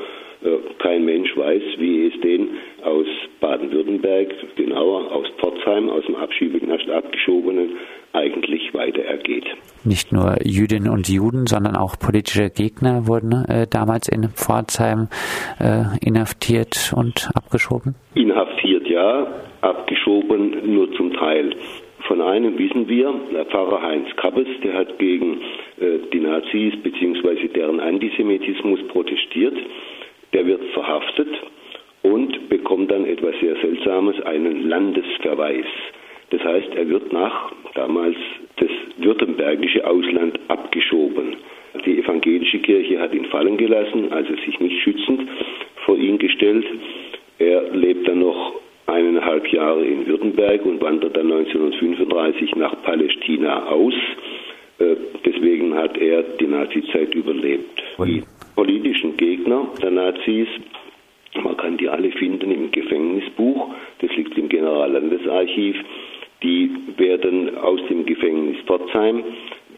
Äh, 0.43 0.57
kein 0.79 1.05
Mensch 1.05 1.35
weiß, 1.35 1.61
wie 1.77 2.07
es 2.07 2.21
den 2.21 2.49
aus 2.83 3.05
Baden-Württemberg, 3.39 4.27
genauer 4.55 5.11
aus 5.11 5.27
Pforzheim, 5.39 5.89
aus 5.89 6.05
dem 6.05 6.15
Abschiebeknast 6.15 6.89
abgeschobenen, 6.89 7.77
eigentlich 8.13 8.73
weiter 8.73 9.03
ergeht. 9.03 9.45
Nicht 9.83 10.11
nur 10.11 10.35
Jüdinnen 10.43 10.89
und 10.89 11.09
Juden, 11.09 11.47
sondern 11.47 11.75
auch 11.75 11.97
politische 11.97 12.49
Gegner 12.49 13.07
wurden 13.07 13.45
äh, 13.45 13.67
damals 13.67 14.07
in 14.07 14.29
Pforzheim 14.29 15.07
äh, 15.59 15.83
inhaftiert 16.05 16.93
und 16.95 17.29
abgeschoben? 17.33 17.95
Inhaftiert 18.13 18.87
ja, 18.87 19.27
abgeschoben 19.61 20.73
nur 20.73 20.93
zum 20.93 21.13
Teil. 21.13 21.55
Von 22.07 22.21
einem 22.21 22.57
wissen 22.59 22.87
wir, 22.87 23.13
der 23.33 23.45
Pfarrer 23.45 23.81
Heinz 23.81 24.07
Kappes, 24.17 24.47
der 24.63 24.73
hat 24.73 24.99
gegen 24.99 25.39
äh, 25.79 25.99
die 26.11 26.19
Nazis 26.19 26.73
bzw. 26.83 27.47
deren 27.47 27.79
Antisemitismus 27.79 28.85
protestiert 28.89 29.55
der 30.33 30.45
wird 30.45 30.63
verhaftet 30.73 31.29
und 32.01 32.49
bekommt 32.49 32.91
dann 32.91 33.05
etwas 33.05 33.35
sehr 33.39 33.55
Seltsames, 33.57 34.19
einen 34.21 34.67
Landesverweis. 34.67 35.65
Das 36.29 36.43
heißt, 36.43 36.75
er 36.75 36.89
wird 36.89 37.13
nach 37.13 37.51
damals 37.75 38.15
das 38.57 38.69
württembergische 38.97 39.85
Ausland 39.85 40.39
abgeschoben. 40.47 41.35
Die 41.85 41.99
evangelische 41.99 42.59
Kirche 42.59 42.99
hat 42.99 43.13
ihn 43.13 43.25
fallen 43.25 43.57
gelassen, 43.57 44.11
also 44.11 44.35
sich 44.45 44.59
nicht 44.59 44.81
schützend 44.83 45.27
vor 45.85 45.97
ihn 45.97 46.17
gestellt. 46.17 46.65
Er 47.39 47.71
lebt 47.71 48.07
dann 48.07 48.19
noch 48.19 48.53
eineinhalb 48.85 49.47
Jahre 49.47 49.83
in 49.83 50.05
Württemberg 50.05 50.65
und 50.65 50.81
wandert 50.81 51.15
dann 51.15 51.31
1935 51.31 52.55
nach 52.55 52.75
Palästina 52.83 53.65
aus. 53.67 53.93
Äh, 54.79 54.95
deswegen 55.25 55.75
hat 55.75 55.97
er 55.97 56.23
die 56.23 56.47
Nazizeit 56.47 57.13
überlebt. 57.15 57.81
Die 57.99 58.23
politischen 58.55 59.17
Gegner 59.17 59.67
der 59.81 59.91
Nazis, 59.91 60.47
man 61.43 61.57
kann 61.57 61.77
die 61.77 61.89
alle 61.89 62.11
finden 62.11 62.51
im 62.51 62.71
Gefängnisbuch, 62.71 63.69
das 63.99 64.11
liegt 64.15 64.37
im 64.37 64.49
Generallandesarchiv, 64.49 65.77
die 66.43 66.69
werden 66.97 67.57
aus 67.57 67.79
dem 67.89 68.05
Gefängnis 68.05 68.57
Pforzheim 68.65 69.23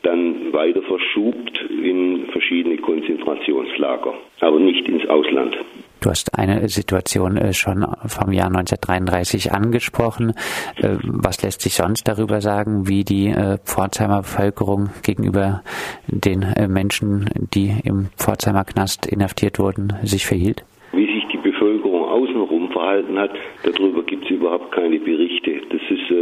dann 0.01 0.53
weiter 0.53 0.81
verschubt 0.83 1.59
in 1.69 2.27
verschiedene 2.31 2.77
Konzentrationslager, 2.77 4.13
aber 4.41 4.59
nicht 4.59 4.87
ins 4.87 5.05
Ausland. 5.07 5.57
Du 6.05 6.11
hast 6.11 6.37
eine 6.37 6.69
Situation 6.69 7.35
äh, 7.35 7.51
schon 7.51 7.83
vom 8.05 8.31
Jahr 8.31 8.53
1933 8.53 9.51
angesprochen. 9.51 10.33
Äh, 10.77 10.97
was 11.01 11.41
lässt 11.41 11.61
sich 11.61 11.73
sonst 11.73 12.07
darüber 12.07 12.41
sagen, 12.41 12.87
wie 12.87 13.03
die 13.03 13.29
äh, 13.29 13.57
Pforzheimer 13.65 14.17
Bevölkerung 14.17 14.91
gegenüber 15.01 15.63
den 16.05 16.45
Menschen, 16.67 17.25
die 17.55 17.73
im 17.83 18.09
Pforzheimer 18.19 18.65
Knast 18.65 19.07
inhaftiert 19.07 19.57
wurden, 19.57 19.93
sich 20.03 20.27
verhielt? 20.27 20.63
Wie 20.91 21.07
sich 21.07 21.25
die 21.33 21.39
Bevölkerung 21.39 22.03
außenrum 22.03 22.69
verhalten 22.69 23.17
hat, 23.17 23.31
darüber 23.63 24.03
gibt 24.03 24.25
es 24.25 24.29
überhaupt 24.29 24.73
keine 24.73 24.99
Berichte. 24.99 25.59
Das 25.71 25.81
ist 25.89 26.13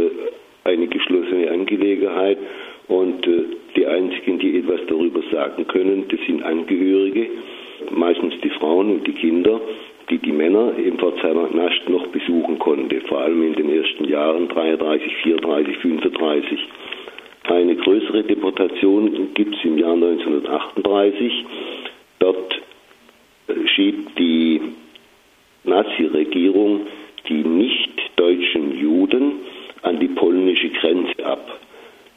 eine 0.64 0.86
geschlossene 0.86 1.50
Angelegenheit 1.50 2.38
und 2.88 3.28
die 3.76 3.86
einzigen, 3.86 4.38
die 4.38 4.60
etwas 4.60 4.80
darüber 4.88 5.20
sagen 5.30 5.66
können, 5.66 6.06
das 6.08 6.20
sind 6.26 6.42
Angehörige 6.42 7.28
meistens 7.94 8.34
die 8.42 8.50
Frauen 8.50 8.90
und 8.90 9.06
die 9.06 9.12
Kinder, 9.12 9.60
die 10.10 10.18
die 10.18 10.32
Männer 10.32 10.72
im 10.76 10.98
Pforzheimer 10.98 11.48
Knast 11.48 11.88
noch 11.88 12.06
besuchen 12.08 12.58
konnte, 12.58 13.00
vor 13.02 13.20
allem 13.20 13.42
in 13.42 13.54
den 13.54 13.70
ersten 13.70 14.04
Jahren 14.04 14.48
33, 14.48 15.14
34, 15.22 15.76
35. 15.78 16.58
Eine 17.44 17.76
größere 17.76 18.22
Deportation 18.24 19.34
gibt 19.34 19.54
es 19.54 19.64
im 19.64 19.78
Jahr 19.78 19.94
1938. 19.94 21.44
Dort 22.18 22.60
äh, 23.48 23.66
schiebt 23.68 24.18
die 24.18 24.60
Nazi-Regierung 25.64 26.86
die 27.28 27.42
nicht 27.42 27.90
deutschen 28.16 28.78
Juden 28.78 29.32
an 29.82 29.98
die 30.00 30.08
polnische 30.08 30.70
Grenze 30.70 31.24
ab. 31.24 31.60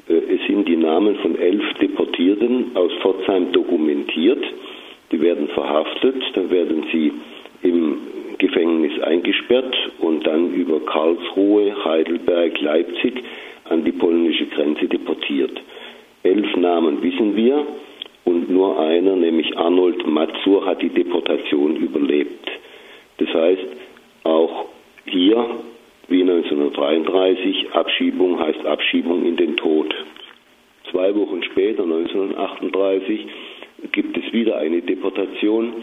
Äh, 0.07 0.13
es 0.13 0.47
sind 0.47 0.67
die 0.67 0.75
Namen 0.75 1.15
von 1.17 1.37
elf 1.37 1.63
Deportierten 1.81 2.75
aus 2.75 2.91
Pforzheim 3.01 3.51
dokumentiert. 3.51 4.43
Die 5.11 5.21
werden 5.21 5.47
verhaftet, 5.49 6.15
dann 6.33 6.49
werden 6.51 6.85
sie 6.91 7.13
im 7.61 7.97
Gefängnis 8.37 8.99
eingesperrt 9.01 9.75
und 9.99 10.25
dann 10.27 10.53
über 10.53 10.79
Karlsruhe, 10.81 11.73
Heidelberg, 11.83 12.59
Leipzig 12.61 13.23
an 13.65 13.83
die 13.83 13.91
polnische 13.91 14.45
Grenze 14.47 14.87
deportiert. 14.87 15.59
Elf 16.23 16.55
Namen 16.55 17.01
wissen 17.01 17.35
wir 17.35 17.65
und 18.25 18.49
nur 18.49 18.79
einer, 18.79 19.15
nämlich 19.15 19.57
Arnold 19.57 20.05
Mazur, 20.05 20.65
hat 20.65 20.81
die 20.81 20.89
Deportation 20.89 21.77
überlebt. 21.77 22.49
Das 23.17 23.29
heißt, 23.33 23.67
auch 24.23 24.65
hier, 25.05 25.45
wie 26.09 26.21
1933, 26.21 27.71
Abschiebung 27.71 28.39
heißt 28.39 28.65
Abschiebung 28.65 29.25
in 29.25 29.37
den 29.37 29.55
Tod. 29.57 29.93
Zwei 30.91 31.15
Wochen 31.15 31.43
später, 31.43 31.83
1938, 31.83 33.27
gibt 33.91 34.17
es 34.17 34.33
wieder 34.33 34.57
eine 34.57 34.81
Deportation 34.81 35.73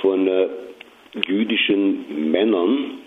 von 0.00 0.26
äh, 0.26 0.48
jüdischen 1.26 2.30
Männern. 2.30 2.98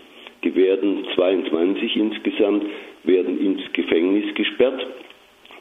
Die 0.43 0.55
werden 0.55 1.05
22 1.15 1.95
insgesamt, 1.95 2.65
werden 3.03 3.39
ins 3.39 3.61
Gefängnis 3.73 4.33
gesperrt 4.35 4.85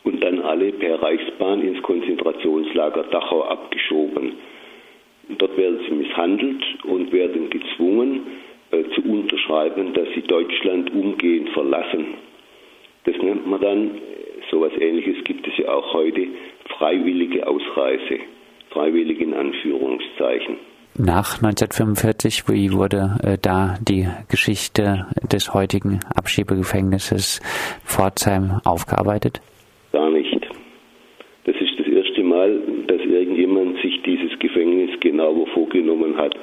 und 0.05 0.23
dann 0.23 0.41
alle 0.41 0.73
per 0.73 1.03
Reichsbahn 1.03 1.63
ins 1.63 1.83
Konzentrationslager 1.83 3.05
Dachau 3.05 3.43
abgeschoben. 3.43 4.33
Dort 5.39 5.57
werden 5.57 5.81
sie 5.87 5.95
misshandelt 5.95 6.65
und 6.85 7.13
werden 7.13 7.51
gezwungen 7.51 8.21
äh, 8.71 8.85
zu 8.95 9.03
unterschreiben, 9.03 9.93
dass 9.93 10.09
sie 10.15 10.23
Deutschland 10.23 10.93
umgehend 10.95 11.51
verlassen. 11.51 12.15
Das 13.05 13.17
nennt 13.19 13.47
man 13.47 13.61
dann, 13.61 13.91
so 14.51 14.65
etwas 14.65 14.81
ähnliches 14.81 15.23
gibt 15.25 15.47
es 15.47 15.57
ja 15.59 15.73
auch 15.73 15.93
heute, 15.93 16.27
freiwillige 16.69 17.47
Ausreise 17.47 18.21
freiwillig 18.71 19.21
in 19.21 19.35
Anführungszeichen. 19.35 20.57
Nach 20.99 21.37
1945, 21.37 22.49
wie 22.49 22.73
wurde 22.73 23.17
äh, 23.23 23.39
da 23.41 23.77
die 23.81 24.09
Geschichte 24.29 25.07
des 25.33 25.55
heutigen 25.55 26.01
Abschiebegefängnisses 26.15 27.41
Pforzheim 27.85 28.61
aufgearbeitet? 28.65 29.41
Gar 29.93 30.11
nicht. 30.11 30.47
Das 31.45 31.57
ist 31.57 31.79
das 31.79 31.87
erste 31.87 32.23
Mal, 32.23 32.61
dass 32.87 33.01
irgendjemand 33.01 33.81
sich 33.81 34.03
dieses 34.03 34.37
Gefängnis 34.41 34.91
genauer 35.01 35.47
vorgenommen 35.55 36.17
hat. 36.17 36.35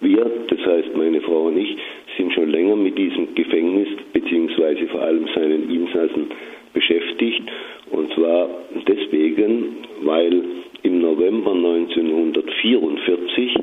Wir, 0.00 0.24
das 0.48 0.58
heißt 0.58 0.96
meine 0.96 1.20
Frau 1.20 1.48
und 1.48 1.58
ich, 1.58 1.76
sind 2.16 2.32
schon 2.32 2.50
länger 2.50 2.76
mit 2.76 2.96
diesem 2.96 3.34
Gefängnis 3.34 3.88
beziehungsweise 4.12 4.86
vor 4.88 5.02
allem 5.02 5.26
seinen 5.34 5.70
Insassen 5.70 6.30
beschäftigt. 6.72 7.42
Und 7.90 8.12
zwar 8.14 8.48
deswegen, 8.86 9.76
weil 10.02 10.42
im 10.82 11.00
November 11.00 11.52
1944 11.52 13.54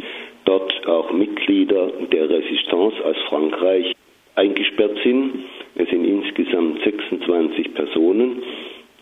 dort 0.45 0.87
auch 0.87 1.11
Mitglieder 1.11 1.91
der 2.11 2.29
Resistance 2.29 2.95
aus 3.03 3.17
Frankreich 3.27 3.93
eingesperrt 4.35 4.97
sind. 5.03 5.43
Es 5.75 5.89
sind 5.89 6.05
insgesamt 6.05 6.81
26 6.83 7.73
Personen, 7.73 8.41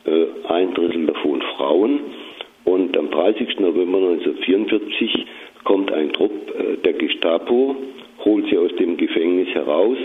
äh, 0.06 0.26
ein 0.50 0.74
Drittel 0.74 1.06
davon 1.06 1.42
Frauen. 1.56 2.00
Und 2.66 2.98
am 2.98 3.12
30. 3.12 3.60
November 3.60 4.00
1944 4.00 5.26
kommt 5.64 5.92
ein 5.92 6.12
Trupp 6.12 6.32
äh, 6.58 6.78
der 6.78 6.94
Gestapo, 6.94 7.76
holt 8.26 8.46
sie 8.50 8.58
aus 8.58 8.76
dem 8.76 8.98
Gefängnis 8.98 9.50
heraus, 9.54 9.98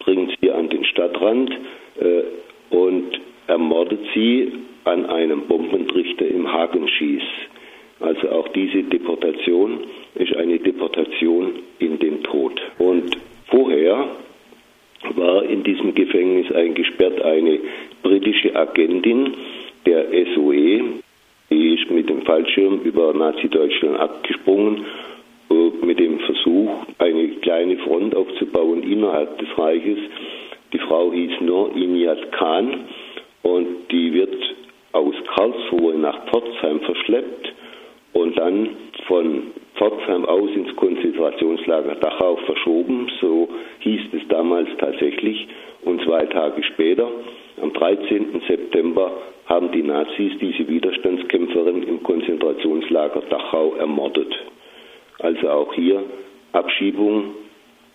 bringt 0.00 0.36
sie 0.40 0.52
an 0.52 0.68
den 0.68 0.84
Stadtrand 0.84 1.50
äh, 1.98 2.74
und 2.74 3.18
ermordet 3.48 4.00
sie 4.14 4.52
an 4.86 5.06
einem 5.06 5.42
Bombentrichter 5.42 6.26
im 6.26 6.50
Hagenschieß. 6.52 7.22
Also 8.00 8.28
auch 8.30 8.48
diese 8.48 8.82
Deportation 8.84 9.80
ist 10.14 10.34
eine 10.36 10.58
Deportation 10.58 11.52
in 11.78 11.98
den 11.98 12.22
Tod. 12.22 12.60
Und 12.78 13.16
vorher 13.46 14.08
war 15.14 15.44
in 15.44 15.62
diesem 15.64 15.94
Gefängnis 15.94 16.50
eingesperrt 16.52 17.20
eine 17.22 17.58
britische 18.02 18.54
Agentin 18.54 19.34
der 19.86 20.06
SOE. 20.34 20.82
Die 21.50 21.74
ist 21.74 21.90
mit 21.90 22.08
dem 22.08 22.22
Fallschirm 22.22 22.80
über 22.82 23.12
Nazi-Deutschland 23.12 23.98
abgesprungen, 23.98 24.84
äh, 25.50 25.84
mit 25.84 25.98
dem 25.98 26.18
Versuch, 26.20 26.70
eine 26.98 27.28
kleine 27.40 27.76
Front 27.78 28.14
aufzubauen 28.14 28.82
innerhalb 28.82 29.38
des 29.38 29.48
Reiches. 29.56 29.98
Die 30.72 30.78
Frau 30.78 31.12
hieß 31.12 31.40
nur 31.40 31.74
Inyat 31.74 32.32
Khan 32.32 32.80
und 33.42 33.66
die 33.90 34.12
wird 34.12 34.55
aus 34.96 35.14
Karlsruhe 35.34 35.94
nach 35.98 36.26
Pforzheim 36.26 36.80
verschleppt 36.80 37.52
und 38.14 38.38
dann 38.38 38.70
von 39.06 39.42
Pforzheim 39.76 40.24
aus 40.24 40.50
ins 40.54 40.74
Konzentrationslager 40.76 41.96
Dachau 41.96 42.36
verschoben. 42.46 43.10
So 43.20 43.48
hieß 43.80 44.00
es 44.12 44.28
damals 44.28 44.68
tatsächlich. 44.78 45.46
Und 45.84 46.02
zwei 46.02 46.24
Tage 46.26 46.62
später, 46.64 47.08
am 47.62 47.72
13. 47.74 48.40
September, 48.48 49.12
haben 49.46 49.70
die 49.70 49.82
Nazis 49.82 50.32
diese 50.40 50.66
Widerstandskämpferin 50.66 51.82
im 51.82 52.02
Konzentrationslager 52.02 53.20
Dachau 53.28 53.74
ermordet. 53.74 54.34
Also 55.18 55.48
auch 55.48 55.72
hier 55.74 56.02
Abschiebung 56.52 57.34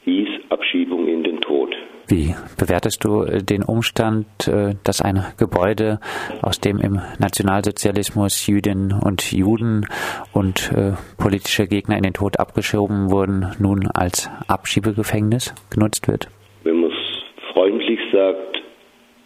hieß 0.04 0.30
Abschiebung 0.50 1.08
in 1.08 1.24
den 1.24 1.42
Tod. 1.42 1.76
Wie 2.08 2.36
bewertest 2.60 3.06
du 3.06 3.24
äh, 3.24 3.42
den 3.42 3.64
Umstand, 3.64 4.28
äh, 4.48 4.76
dass 4.84 5.02
ein 5.02 5.24
Gebäude, 5.38 6.00
aus 6.42 6.60
dem 6.60 6.80
im 6.80 7.00
Nationalsozialismus 7.20 8.48
Jüdinnen 8.48 8.92
und 8.92 9.32
Juden 9.32 9.86
und 10.34 10.72
äh, 10.74 10.94
politische 11.18 11.68
Gegner 11.68 11.96
in 11.96 12.04
den 12.04 12.14
Tod 12.14 12.38
abgeschoben 12.38 13.12
wurden, 13.12 13.46
nun 13.60 13.88
als 13.94 14.30
Abschiebegefängnis 14.48 15.54
genutzt 15.70 16.08
wird? 16.08 16.28
Wenn 16.64 16.82
man 16.82 16.92
es 16.92 17.54
freundlich 17.54 18.00
sagt, 18.12 18.62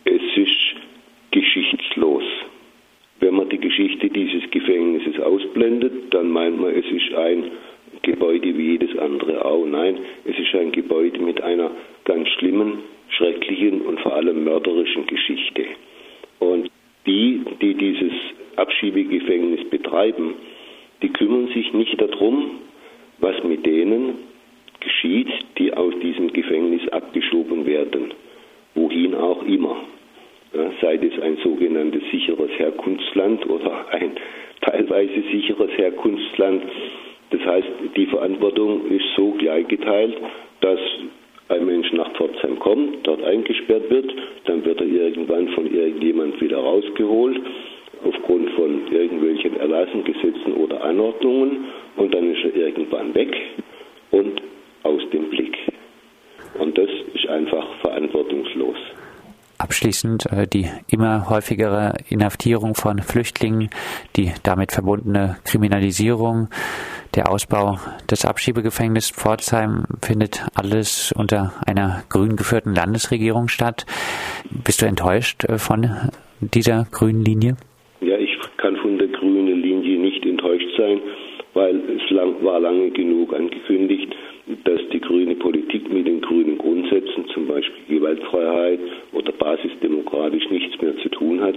es 0.05 0.21
ist 0.35 0.75
geschichtslos. 1.31 2.23
Wenn 3.19 3.35
man 3.35 3.49
die 3.49 3.57
Geschichte 3.59 4.09
dieses 4.09 4.49
Gefängnisses 4.51 5.19
ausblendet, 5.19 6.13
dann 6.13 6.29
meint 6.29 6.59
man, 6.59 6.69
es 6.69 6.85
ist 6.85 7.15
ein 7.15 7.49
Gebäude 8.05 8.55
wie 8.57 8.71
jedes 8.73 8.97
andere 8.99 9.43
auch. 9.43 9.65
Nein, 9.65 9.97
es 10.25 10.37
ist 10.37 10.53
ein 10.53 10.71
Gebäude 10.71 11.19
mit 11.19 11.41
einer 11.41 11.71
ganz 12.05 12.27
schlimmen, 12.29 12.83
schrecklichen 13.09 13.81
und 13.81 13.99
vor 13.99 14.13
allem 14.13 14.43
mörderischen 14.43 15.07
Geschichte. 15.07 15.65
Und 16.39 16.69
die, 17.07 17.41
die 17.61 17.73
dieses 17.73 18.13
Abschiebegefängnis 18.57 19.69
betreiben, 19.69 20.35
die 21.01 21.09
kümmern 21.09 21.47
sich 21.47 21.73
nicht 21.73 21.99
darum, 21.99 22.59
was 23.19 23.43
mit 23.43 23.65
denen 23.65 24.15
geschieht, 24.79 25.29
die 25.57 25.73
aus 25.73 25.93
diesem 26.01 26.31
Gefängnis 26.31 26.87
abgeschoben 26.89 27.65
werden, 27.65 28.13
wohin 28.75 29.15
auch 29.15 29.43
immer. 29.43 29.77
Ja, 30.53 30.71
sei 30.79 30.95
es 30.95 31.21
ein 31.21 31.37
sogenanntes 31.43 32.03
sicheres 32.11 32.51
Herkunftsland 32.57 33.49
oder 33.49 33.87
ein 33.91 34.11
teilweise 34.61 35.21
sicheres 35.31 35.71
Herkunftsland, 35.75 36.63
das 37.31 37.41
heißt, 37.41 37.67
die 37.95 38.05
Verantwortung 38.07 38.89
ist 38.89 39.05
so 39.15 39.31
gleichgeteilt, 39.31 40.15
dass 40.61 40.79
ein 41.49 41.65
Mensch 41.65 41.91
nach 41.93 42.11
Pforzheim 42.13 42.59
kommt, 42.59 43.05
dort 43.05 43.23
eingesperrt 43.23 43.89
wird, 43.89 44.11
dann 44.45 44.65
wird 44.65 44.81
er 44.81 44.87
irgendwann 44.87 45.47
von 45.49 45.71
irgendjemand 45.71 46.39
wieder 46.41 46.57
rausgeholt, 46.57 47.39
aufgrund 48.03 48.49
von 48.51 48.91
irgendwelchen 48.91 49.57
Erlassen, 49.57 50.03
Gesetzen 50.03 50.53
oder 50.53 50.83
Anordnungen, 50.83 51.65
und 51.97 52.13
dann 52.13 52.33
ist 52.33 52.43
er 52.43 52.55
irgendwann 52.55 53.13
weg 53.13 53.33
und 54.11 54.41
aus 54.83 55.01
dem 55.11 55.29
Blick. 55.29 55.55
Und 56.59 56.77
das 56.77 56.89
ist 57.13 57.27
einfach 57.27 57.65
verantwortungslos. 57.81 58.77
Abschließend 59.57 60.25
äh, 60.31 60.47
die 60.47 60.67
immer 60.91 61.29
häufigere 61.29 61.93
Inhaftierung 62.09 62.75
von 62.75 62.99
Flüchtlingen, 62.99 63.69
die 64.15 64.31
damit 64.43 64.71
verbundene 64.71 65.37
Kriminalisierung, 65.45 66.49
der 67.15 67.31
Ausbau 67.31 67.77
des 68.09 68.25
Abschiebegefängnisses 68.25 69.11
Pforzheim 69.11 69.85
findet 70.01 70.45
alles 70.53 71.13
unter 71.17 71.53
einer 71.65 72.03
grün 72.09 72.35
geführten 72.35 72.75
Landesregierung 72.75 73.47
statt. 73.47 73.85
Bist 74.65 74.81
du 74.81 74.85
enttäuscht 74.85 75.45
äh, 75.45 75.57
von 75.57 75.89
dieser 76.41 76.87
grünen 76.91 77.23
Linie? 77.23 77.55
Ja, 78.01 78.17
ich 78.17 78.37
kann 78.57 78.75
von 78.77 78.97
der 78.97 79.07
grünen 79.07 79.61
Linie 79.61 79.97
nicht 79.99 80.25
enttäuscht 80.25 80.67
sein, 80.77 80.99
weil 81.53 81.75
es 81.97 82.09
lang, 82.11 82.43
war 82.43 82.59
lange 82.59 82.91
genug 82.91 83.33
angekündigt, 83.33 84.13
dass 84.63 84.81
die 84.91 84.99
grüne 84.99 85.35
Politik 85.35 85.91
mit 85.91 86.05
den 86.07 86.21
grünen 86.21 86.57
Grundsätzen, 86.57 87.25
zum 87.33 87.47
Beispiel 87.47 87.99
Gewaltfreiheit 87.99 88.79
oder 89.13 89.31
basisdemokratisch, 89.31 90.49
nichts 90.49 90.79
mehr 90.81 90.95
zu 90.97 91.09
tun 91.09 91.41
hat. 91.41 91.55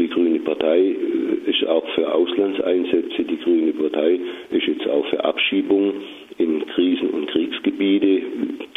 Die 0.00 0.08
Grüne 0.08 0.38
Partei 0.38 0.78
äh, 0.78 1.50
ist 1.50 1.66
auch 1.66 1.86
für 1.90 2.10
Auslandseinsätze, 2.10 3.22
die 3.22 3.36
Grüne 3.36 3.72
Partei 3.72 4.18
ist 4.50 4.66
jetzt 4.66 4.88
auch 4.88 5.06
für 5.08 5.22
Abschiebung 5.22 5.92
in 6.38 6.64
Krisen- 6.68 7.10
und 7.10 7.26
Kriegsgebiete. 7.26 8.22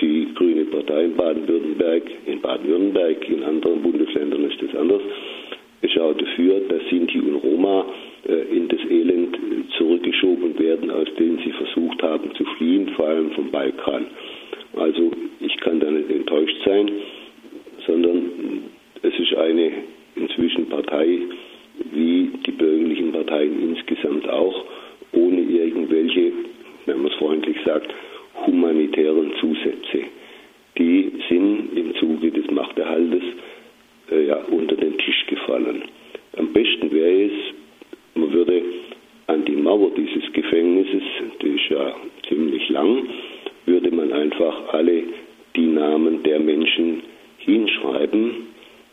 Die 0.01 0.27
Grüne 0.35 0.65
Partei 0.65 1.05
in 1.05 1.15
Baden-Württemberg, 1.15 2.03
in 2.25 2.41
Baden-Württemberg, 2.41 3.29
in 3.29 3.41
anderen 3.41 3.81
Bundesländern 3.81 4.51
ist 4.51 4.61
das 4.61 4.75
anders, 4.75 5.01
ist 5.81 5.97
auch 5.97 6.13
dafür, 6.13 6.59
dass 6.67 6.81
Sinti 6.89 7.19
und 7.19 7.35
Roma 7.35 7.85
äh, 8.27 8.57
in 8.57 8.67
das 8.67 8.81
Elend 8.89 9.37
zurückgeschoben 9.77 10.59
werden, 10.59 10.91
aus 10.91 11.07
dem 11.17 11.39
sie 11.39 11.51
versucht 11.51 12.03
haben 12.03 12.35
zu 12.35 12.43
fliehen, 12.57 12.89
vor 12.97 13.07
allem 13.07 13.31
vom 13.31 13.49
Balkan. 13.49 14.07
Also 14.75 15.09
ich 15.39 15.55
kann 15.61 15.79
da 15.79 15.89
nicht 15.89 16.11
enttäuscht 16.11 16.57
sein, 16.65 16.91
sondern 17.87 18.29
es 19.03 19.17
ist 19.17 19.33
eine 19.35 19.71
inzwischen 20.15 20.67
Partei, 20.69 21.19
wie 21.91 22.29
die 22.45 22.51
bürgerlichen 22.51 23.11
Parteien 23.11 23.75
insgesamt 23.75 24.27
auch, 24.29 24.65
ohne 25.11 25.41
irgendwelche, 25.41 26.31
wenn 26.85 27.01
man 27.01 27.11
es 27.11 27.17
freundlich 27.17 27.57
sagt, 27.65 27.93
humanitären 28.45 29.31
Zusätze. 29.39 30.05
Die 30.77 31.11
sind 31.29 31.77
im 31.77 31.95
Zuge 31.95 32.31
des 32.31 32.49
Machterhaltes 32.51 33.23
äh, 34.11 34.27
ja, 34.27 34.37
unter 34.49 34.75
den 34.75 34.97
Tisch 34.97 35.25
gefallen. 35.27 35.83
Am 36.37 36.51
besten 36.51 36.91
wäre 36.91 37.25
es, 37.25 37.31
man 38.15 38.33
würde 38.33 38.61
an 39.27 39.45
die 39.45 39.55
Mauer 39.55 39.91
dieses 39.95 40.31
Gefängnisses, 40.33 41.03
die 41.41 41.49
ist 41.49 41.69
ja 41.69 41.95
ziemlich 42.27 42.69
lang, 42.69 43.07
würde 43.65 43.91
man 43.91 44.11
einfach 44.11 44.73
alle 44.73 45.03
die 45.55 45.67
Namen 45.67 46.23
der 46.23 46.39
Menschen 46.39 47.03
hinschreiben, 47.37 48.47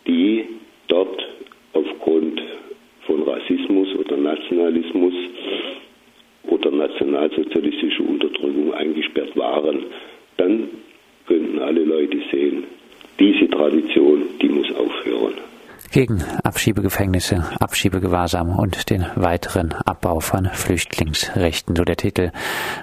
die 0.06 0.44
dort 0.90 1.26
aufgrund 1.72 2.42
von 3.06 3.22
Rassismus 3.22 3.88
oder 3.98 4.16
Nationalismus 4.16 5.14
oder 6.48 6.70
nationalsozialistischer 6.70 8.04
Unterdrückung 8.08 8.74
eingesperrt 8.74 9.36
waren, 9.36 9.84
dann 10.36 10.68
könnten 11.26 11.58
alle 11.60 11.80
Leute 11.90 12.18
sehen, 12.31 12.64
diese 13.18 13.48
Tradition, 13.50 14.22
die 14.40 14.48
muss 14.48 14.70
aufhören 14.74 15.49
gegen 15.90 16.22
Abschiebegefängnisse, 16.44 17.44
Abschiebegewahrsam 17.59 18.59
und 18.59 18.90
den 18.90 19.07
weiteren 19.16 19.72
Abbau 19.72 20.20
von 20.20 20.46
Flüchtlingsrechten. 20.46 21.74
So 21.74 21.85
der 21.85 21.96
Titel 21.96 22.31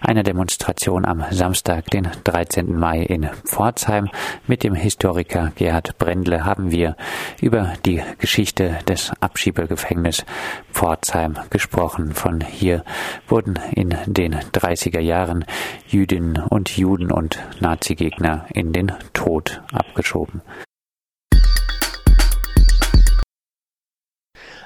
einer 0.01 0.23
Demonstration 0.23 1.05
am 1.05 1.23
Samstag, 1.31 1.85
den 1.87 2.09
13. 2.23 2.77
Mai 2.77 3.01
in 3.01 3.29
Pforzheim. 3.45 4.09
Mit 4.45 4.63
dem 4.63 4.75
Historiker 4.75 5.51
Gerhard 5.55 5.97
Brendle 5.97 6.45
haben 6.45 6.71
wir 6.71 6.95
über 7.41 7.73
die 7.85 8.01
Geschichte 8.17 8.79
des 8.87 9.11
Abschiebegefängnisses 9.21 10.25
Pforzheim 10.71 11.37
gesprochen. 11.49 12.13
Von 12.13 12.41
hier 12.41 12.83
wurden 13.27 13.59
in 13.71 13.95
den 14.05 14.35
30er 14.35 14.99
Jahren 14.99 15.45
Jüdinnen 15.87 16.37
und 16.37 16.77
Juden 16.77 17.11
und 17.11 17.39
Nazigegner 17.61 18.45
in 18.53 18.73
den 18.73 18.91
Tod 19.13 19.61
abgeschoben. 19.71 20.41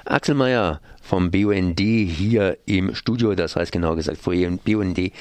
Axel 0.04 0.34
Mayer 0.34 0.80
vom 1.00 1.30
BUND 1.30 1.78
hier 1.78 2.56
im 2.64 2.94
Studio, 2.94 3.34
das 3.34 3.56
heißt 3.56 3.72
genau 3.72 3.94
gesagt 3.96 4.18
vor 4.18 4.32
ihrem 4.32 4.58
BUND 4.58 5.12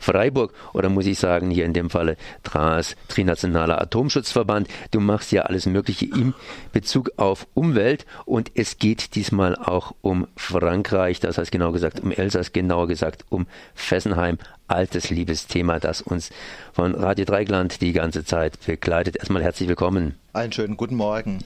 Freiburg 0.00 0.52
oder 0.74 0.88
muss 0.88 1.06
ich 1.06 1.18
sagen 1.18 1.50
hier 1.50 1.64
in 1.64 1.72
dem 1.72 1.90
Falle 1.90 2.16
TRAS, 2.42 2.96
Trinationaler 3.08 3.80
Atomschutzverband. 3.80 4.68
Du 4.90 5.00
machst 5.00 5.32
ja 5.32 5.42
alles 5.42 5.66
Mögliche 5.66 6.06
im 6.06 6.34
Bezug 6.72 7.10
auf 7.16 7.46
Umwelt 7.54 8.04
und 8.24 8.50
es 8.54 8.78
geht 8.78 9.14
diesmal 9.14 9.56
auch 9.56 9.94
um 10.02 10.26
Frankreich, 10.36 11.20
das 11.20 11.38
heißt 11.38 11.52
genau 11.52 11.72
gesagt 11.72 12.00
um 12.00 12.12
Elsass, 12.12 12.52
genauer 12.52 12.88
gesagt 12.88 13.24
um 13.28 13.46
Fessenheim, 13.74 14.38
altes 14.66 15.10
Liebesthema, 15.10 15.78
das 15.78 16.02
uns 16.02 16.30
von 16.72 16.94
Radio 16.94 17.24
Dreigland 17.24 17.80
die 17.80 17.92
ganze 17.92 18.24
Zeit 18.24 18.58
begleitet. 18.66 19.16
Erstmal 19.16 19.42
herzlich 19.42 19.68
willkommen. 19.68 20.14
Einen 20.38 20.52
schönen 20.52 20.76
guten 20.76 20.94
Morgen. 20.94 21.40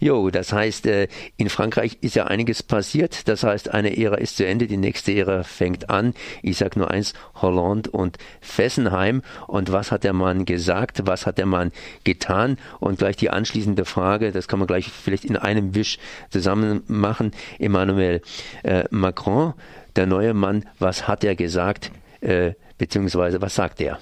Jo, 0.00 0.28
das 0.28 0.52
heißt, 0.52 0.86
äh, 0.86 1.06
in 1.36 1.48
Frankreich 1.48 1.98
ist 2.00 2.16
ja 2.16 2.24
einiges 2.24 2.64
passiert. 2.64 3.28
Das 3.28 3.44
heißt, 3.44 3.70
eine 3.72 3.96
Ära 3.96 4.16
ist 4.16 4.38
zu 4.38 4.44
Ende, 4.44 4.66
die 4.66 4.76
nächste 4.76 5.12
Ära 5.12 5.44
fängt 5.44 5.88
an. 5.88 6.14
Ich 6.42 6.56
sage 6.56 6.80
nur 6.80 6.90
eins, 6.90 7.14
Hollande 7.40 7.92
und 7.92 8.18
Fessenheim. 8.40 9.22
Und 9.46 9.70
was 9.70 9.92
hat 9.92 10.02
der 10.02 10.14
Mann 10.14 10.46
gesagt? 10.46 11.06
Was 11.06 11.26
hat 11.26 11.38
der 11.38 11.46
Mann 11.46 11.70
getan? 12.02 12.58
Und 12.80 12.98
gleich 12.98 13.14
die 13.14 13.30
anschließende 13.30 13.84
Frage, 13.84 14.32
das 14.32 14.48
kann 14.48 14.58
man 14.58 14.66
gleich 14.66 14.90
vielleicht 14.90 15.24
in 15.24 15.36
einem 15.36 15.76
Wisch 15.76 15.98
zusammen 16.30 16.82
machen. 16.88 17.30
Emmanuel 17.60 18.20
äh, 18.64 18.82
Macron, 18.90 19.54
der 19.94 20.06
neue 20.06 20.34
Mann, 20.34 20.64
was 20.80 21.06
hat 21.06 21.22
er 21.22 21.36
gesagt? 21.36 21.92
Äh, 22.20 22.54
beziehungsweise 22.78 23.40
was 23.40 23.54
sagt 23.54 23.80
er? 23.80 24.00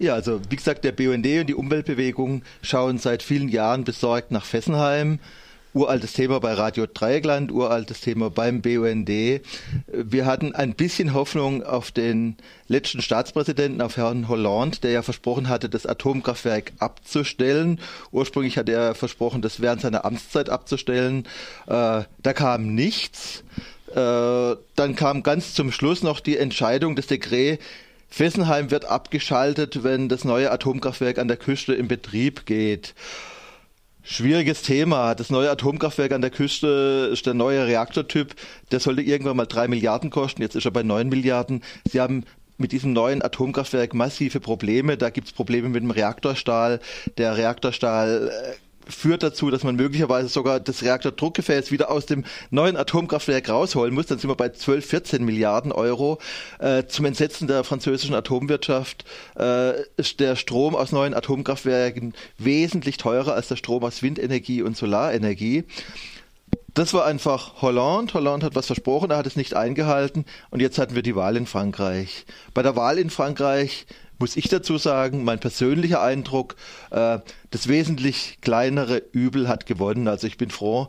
Ja, 0.00 0.14
also 0.14 0.40
wie 0.48 0.54
gesagt, 0.54 0.84
der 0.84 0.92
BUND 0.92 1.26
und 1.26 1.46
die 1.48 1.54
Umweltbewegung 1.54 2.42
schauen 2.62 2.98
seit 2.98 3.24
vielen 3.24 3.48
Jahren 3.48 3.82
besorgt 3.82 4.30
nach 4.30 4.44
Fessenheim. 4.44 5.18
Uraltes 5.74 6.12
Thema 6.12 6.38
bei 6.38 6.54
Radio 6.54 6.86
Dreieckland, 6.86 7.50
uraltes 7.50 8.00
Thema 8.00 8.30
beim 8.30 8.62
BUND. 8.62 9.08
Wir 9.08 10.24
hatten 10.24 10.54
ein 10.54 10.74
bisschen 10.74 11.14
Hoffnung 11.14 11.64
auf 11.64 11.90
den 11.90 12.36
letzten 12.68 13.02
Staatspräsidenten, 13.02 13.82
auf 13.82 13.96
Herrn 13.96 14.28
Hollande, 14.28 14.78
der 14.78 14.92
ja 14.92 15.02
versprochen 15.02 15.48
hatte, 15.48 15.68
das 15.68 15.84
Atomkraftwerk 15.84 16.72
abzustellen. 16.78 17.80
Ursprünglich 18.12 18.56
hatte 18.56 18.72
er 18.72 18.94
versprochen, 18.94 19.42
das 19.42 19.60
während 19.60 19.82
seiner 19.82 20.04
Amtszeit 20.04 20.48
abzustellen. 20.48 21.26
Äh, 21.66 22.04
da 22.22 22.32
kam 22.34 22.72
nichts. 22.72 23.42
Äh, 23.90 23.94
dann 24.76 24.94
kam 24.94 25.24
ganz 25.24 25.54
zum 25.54 25.72
Schluss 25.72 26.04
noch 26.04 26.20
die 26.20 26.36
Entscheidung 26.36 26.94
des 26.94 27.08
Dekret, 27.08 27.60
Fessenheim 28.08 28.70
wird 28.70 28.86
abgeschaltet, 28.86 29.84
wenn 29.84 30.08
das 30.08 30.24
neue 30.24 30.50
Atomkraftwerk 30.50 31.18
an 31.18 31.28
der 31.28 31.36
Küste 31.36 31.74
in 31.74 31.88
Betrieb 31.88 32.46
geht. 32.46 32.94
Schwieriges 34.02 34.62
Thema. 34.62 35.14
Das 35.14 35.28
neue 35.28 35.50
Atomkraftwerk 35.50 36.12
an 36.12 36.22
der 36.22 36.30
Küste 36.30 37.10
ist 37.12 37.26
der 37.26 37.34
neue 37.34 37.66
Reaktortyp. 37.66 38.34
Der 38.70 38.80
sollte 38.80 39.02
irgendwann 39.02 39.36
mal 39.36 39.46
drei 39.46 39.68
Milliarden 39.68 40.08
kosten. 40.08 40.40
Jetzt 40.40 40.56
ist 40.56 40.64
er 40.64 40.70
bei 40.70 40.82
neun 40.82 41.10
Milliarden. 41.10 41.62
Sie 41.86 42.00
haben 42.00 42.24
mit 42.56 42.72
diesem 42.72 42.92
neuen 42.92 43.22
Atomkraftwerk 43.22 43.92
massive 43.92 44.40
Probleme. 44.40 44.96
Da 44.96 45.10
gibt 45.10 45.28
es 45.28 45.32
Probleme 45.34 45.68
mit 45.68 45.82
dem 45.82 45.90
Reaktorstahl. 45.90 46.80
Der 47.18 47.36
Reaktorstahl 47.36 48.30
äh, 48.32 48.67
führt 48.88 49.22
dazu, 49.22 49.50
dass 49.50 49.64
man 49.64 49.76
möglicherweise 49.76 50.28
sogar 50.28 50.60
das 50.60 50.82
Reaktordruckgefäß 50.82 51.70
wieder 51.70 51.90
aus 51.90 52.06
dem 52.06 52.24
neuen 52.50 52.76
Atomkraftwerk 52.76 53.48
rausholen 53.48 53.94
muss. 53.94 54.06
Dann 54.06 54.18
sind 54.18 54.30
wir 54.30 54.36
bei 54.36 54.48
12, 54.48 54.86
14 54.86 55.24
Milliarden 55.24 55.72
Euro. 55.72 56.18
Äh, 56.58 56.84
zum 56.86 57.04
Entsetzen 57.04 57.48
der 57.48 57.64
französischen 57.64 58.14
Atomwirtschaft 58.14 59.04
äh, 59.38 59.82
ist 59.96 60.20
der 60.20 60.36
Strom 60.36 60.74
aus 60.74 60.92
neuen 60.92 61.14
Atomkraftwerken 61.14 62.14
wesentlich 62.38 62.96
teurer 62.96 63.34
als 63.34 63.48
der 63.48 63.56
Strom 63.56 63.84
aus 63.84 64.02
Windenergie 64.02 64.62
und 64.62 64.76
Solarenergie. 64.76 65.64
Das 66.74 66.94
war 66.94 67.04
einfach 67.04 67.60
Hollande. 67.60 68.14
Hollande 68.14 68.46
hat 68.46 68.54
was 68.54 68.66
versprochen, 68.66 69.10
er 69.10 69.16
hat 69.16 69.26
es 69.26 69.36
nicht 69.36 69.54
eingehalten 69.54 70.24
und 70.50 70.60
jetzt 70.60 70.78
hatten 70.78 70.94
wir 70.94 71.02
die 71.02 71.16
Wahl 71.16 71.36
in 71.36 71.46
Frankreich. 71.46 72.24
Bei 72.54 72.62
der 72.62 72.76
Wahl 72.76 72.98
in 72.98 73.10
Frankreich 73.10 73.86
muss 74.18 74.36
ich 74.36 74.48
dazu 74.48 74.78
sagen, 74.78 75.24
mein 75.24 75.40
persönlicher 75.40 76.02
Eindruck, 76.02 76.56
äh, 76.90 77.18
das 77.50 77.68
wesentlich 77.68 78.38
kleinere 78.40 79.02
Übel 79.12 79.48
hat 79.48 79.66
gewonnen. 79.66 80.08
Also 80.08 80.26
ich 80.26 80.36
bin 80.36 80.50
froh, 80.50 80.88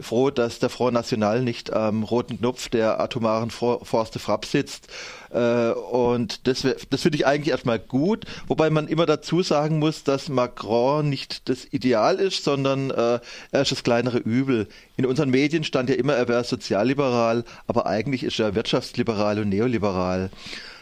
froh, 0.00 0.30
dass 0.30 0.58
der 0.58 0.68
Front 0.68 0.94
National 0.94 1.42
nicht 1.42 1.72
am 1.72 2.02
roten 2.02 2.38
Knopf 2.38 2.68
der 2.68 3.00
atomaren 3.00 3.50
Forste 3.50 4.18
Frapp 4.18 4.44
sitzt. 4.44 4.88
Äh, 5.30 5.70
und 5.70 6.46
das, 6.46 6.66
das 6.90 7.02
finde 7.02 7.18
ich 7.18 7.26
eigentlich 7.26 7.50
erstmal 7.50 7.78
gut, 7.78 8.24
wobei 8.46 8.70
man 8.70 8.88
immer 8.88 9.06
dazu 9.06 9.42
sagen 9.42 9.78
muss, 9.78 10.04
dass 10.04 10.28
Macron 10.28 11.08
nicht 11.08 11.48
das 11.48 11.66
Ideal 11.70 12.16
ist, 12.16 12.44
sondern 12.44 12.90
äh, 12.90 13.20
er 13.50 13.62
ist 13.62 13.72
das 13.72 13.82
kleinere 13.82 14.18
Übel. 14.18 14.68
In 14.96 15.06
unseren 15.06 15.30
Medien 15.30 15.64
stand 15.64 15.90
ja 15.90 15.96
immer, 15.96 16.14
er 16.14 16.28
wäre 16.28 16.44
sozialliberal, 16.44 17.44
aber 17.66 17.86
eigentlich 17.86 18.22
ist 18.22 18.38
er 18.38 18.54
wirtschaftsliberal 18.54 19.40
und 19.40 19.48
neoliberal. 19.48 20.30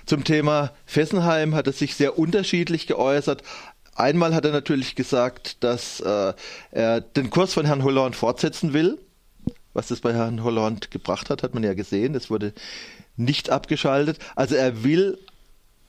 Zum 0.07 0.23
Thema 0.23 0.73
Fessenheim 0.85 1.57
hat 1.57 1.66
es 1.66 1.81
sich 1.81 1.97
sehr 1.97 2.16
unterschiedlich 2.16 2.87
geäußert. 2.87 3.42
einmal 3.97 4.35
hat 4.35 4.45
er 4.45 4.53
natürlich 4.53 4.95
gesagt, 4.95 5.64
dass 5.64 5.99
äh, 6.01 6.33
er 6.71 7.01
den 7.01 7.29
Kurs 7.31 7.55
von 7.55 7.66
Herrn 7.66 7.83
Hollande 7.83 8.16
fortsetzen 8.16 8.73
will. 8.73 8.99
Was 9.73 9.88
das 9.88 10.01
bei 10.01 10.14
Herrn 10.14 10.45
Hollande 10.45 10.87
gebracht 10.88 11.29
hat, 11.29 11.42
hat 11.42 11.55
man 11.55 11.64
ja 11.64 11.75
gesehen. 11.75 12.14
Es 12.14 12.31
wurde 12.31 12.53
nicht 13.16 13.51
abgeschaltet. 13.51 14.19
Also 14.37 14.55
er 14.55 14.85
will 14.85 15.19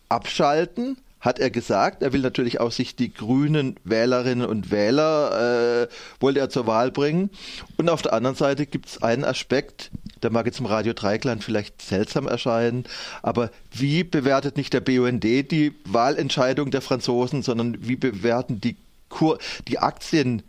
abschalten, 0.09 0.97
hat 1.19 1.39
er 1.39 1.49
gesagt. 1.49 2.03
Er 2.03 2.13
will 2.13 2.21
natürlich 2.21 2.59
auch 2.59 2.71
sich 2.71 2.95
die 2.95 3.13
grünen 3.13 3.75
Wählerinnen 3.83 4.45
und 4.45 4.71
Wähler, 4.71 5.83
äh, 5.83 5.87
wollte 6.19 6.39
er 6.39 6.49
zur 6.49 6.67
Wahl 6.67 6.91
bringen. 6.91 7.29
Und 7.77 7.89
auf 7.89 8.01
der 8.01 8.13
anderen 8.13 8.35
Seite 8.35 8.65
gibt 8.65 8.87
es 8.87 9.01
einen 9.01 9.23
Aspekt, 9.23 9.91
der 10.21 10.31
mag 10.31 10.45
jetzt 10.45 10.59
im 10.59 10.65
Radio 10.65 10.93
Dreikland 10.93 11.43
vielleicht 11.43 11.81
seltsam 11.81 12.27
erscheinen, 12.27 12.85
aber 13.21 13.51
wie 13.71 14.03
bewertet 14.03 14.57
nicht 14.57 14.73
der 14.73 14.81
BUND 14.81 15.23
die 15.23 15.73
Wahlentscheidung 15.85 16.71
der 16.71 16.81
Franzosen, 16.81 17.41
sondern 17.43 17.77
wie 17.87 17.95
bewerten 17.95 18.61
die, 18.61 18.75
Kur 19.09 19.37
die 19.67 19.79
Aktien 19.79 20.43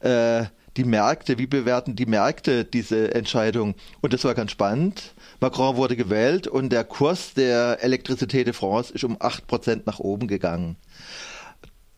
äh, 0.00 0.44
die 0.76 0.84
Märkte, 0.84 1.38
wie 1.38 1.46
bewerten 1.46 1.96
die 1.96 2.06
Märkte 2.06 2.64
diese 2.64 3.14
Entscheidung? 3.14 3.74
Und 4.00 4.12
das 4.12 4.24
war 4.24 4.34
ganz 4.34 4.50
spannend. 4.50 5.14
Macron 5.40 5.76
wurde 5.76 5.96
gewählt 5.96 6.46
und 6.46 6.70
der 6.70 6.84
Kurs 6.84 7.34
der 7.34 7.82
Elektrizität 7.82 8.46
de 8.46 8.54
France 8.54 8.92
ist 8.92 9.04
um 9.04 9.16
8% 9.16 9.82
nach 9.86 9.98
oben 9.98 10.28
gegangen. 10.28 10.76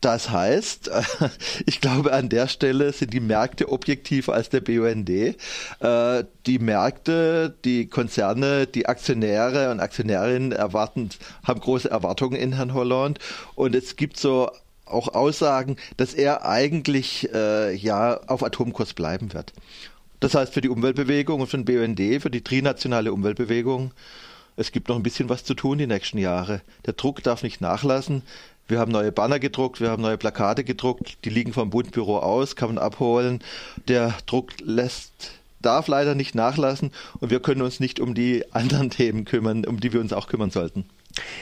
Das 0.01 0.29
heißt, 0.29 0.89
ich 1.65 1.81
glaube, 1.81 2.13
an 2.13 2.29
der 2.29 2.47
Stelle 2.47 2.93
sind 2.93 3.13
die 3.13 3.19
Märkte 3.19 3.69
objektiver 3.69 4.33
als 4.33 4.49
der 4.49 4.61
BUND. 4.61 5.09
Äh, 5.09 5.35
die 6.45 6.59
Märkte, 6.59 7.53
die 7.65 7.87
Konzerne, 7.87 8.65
die 8.65 8.85
Aktionäre 8.85 9.71
und 9.71 9.81
Aktionärinnen 9.81 10.53
erwarten, 10.53 11.09
haben 11.43 11.59
große 11.59 11.91
Erwartungen 11.91 12.39
in 12.39 12.53
Herrn 12.53 12.73
Hollande. 12.73 13.19
Und 13.55 13.75
es 13.75 13.97
gibt 13.97 14.17
so 14.17 14.49
auch 14.89 15.13
Aussagen, 15.13 15.77
dass 15.97 16.13
er 16.13 16.45
eigentlich 16.45 17.29
äh, 17.33 17.75
ja 17.75 18.19
auf 18.27 18.43
Atomkurs 18.43 18.93
bleiben 18.93 19.33
wird. 19.33 19.53
Das 20.19 20.35
heißt 20.35 20.53
für 20.53 20.61
die 20.61 20.69
Umweltbewegung 20.69 21.41
und 21.41 21.47
für 21.47 21.57
den 21.57 21.65
BUND, 21.65 22.21
für 22.21 22.29
die 22.29 22.43
trinationale 22.43 23.13
Umweltbewegung, 23.13 23.91
es 24.57 24.73
gibt 24.73 24.89
noch 24.89 24.97
ein 24.97 25.03
bisschen 25.03 25.29
was 25.29 25.45
zu 25.45 25.53
tun 25.53 25.77
die 25.77 25.87
nächsten 25.87 26.17
Jahre. 26.17 26.61
Der 26.85 26.93
Druck 26.93 27.23
darf 27.23 27.43
nicht 27.43 27.61
nachlassen. 27.61 28.23
Wir 28.67 28.79
haben 28.79 28.91
neue 28.91 29.11
Banner 29.11 29.39
gedruckt, 29.39 29.79
wir 29.79 29.89
haben 29.89 30.01
neue 30.01 30.17
Plakate 30.17 30.63
gedruckt, 30.63 31.17
die 31.23 31.29
liegen 31.29 31.53
vom 31.53 31.69
Bundbüro 31.69 32.19
aus, 32.19 32.55
kann 32.55 32.75
man 32.75 32.77
abholen. 32.77 33.41
Der 33.87 34.13
Druck 34.25 34.51
lässt 34.61 35.31
darf 35.61 35.87
leider 35.87 36.15
nicht 36.15 36.35
nachlassen 36.35 36.91
und 37.19 37.31
wir 37.31 37.39
können 37.39 37.61
uns 37.61 37.79
nicht 37.79 37.99
um 37.99 38.13
die 38.13 38.43
anderen 38.51 38.89
Themen 38.89 39.25
kümmern, 39.25 39.65
um 39.65 39.79
die 39.79 39.93
wir 39.93 39.99
uns 39.99 40.13
auch 40.13 40.27
kümmern 40.27 40.51
sollten. 40.51 40.85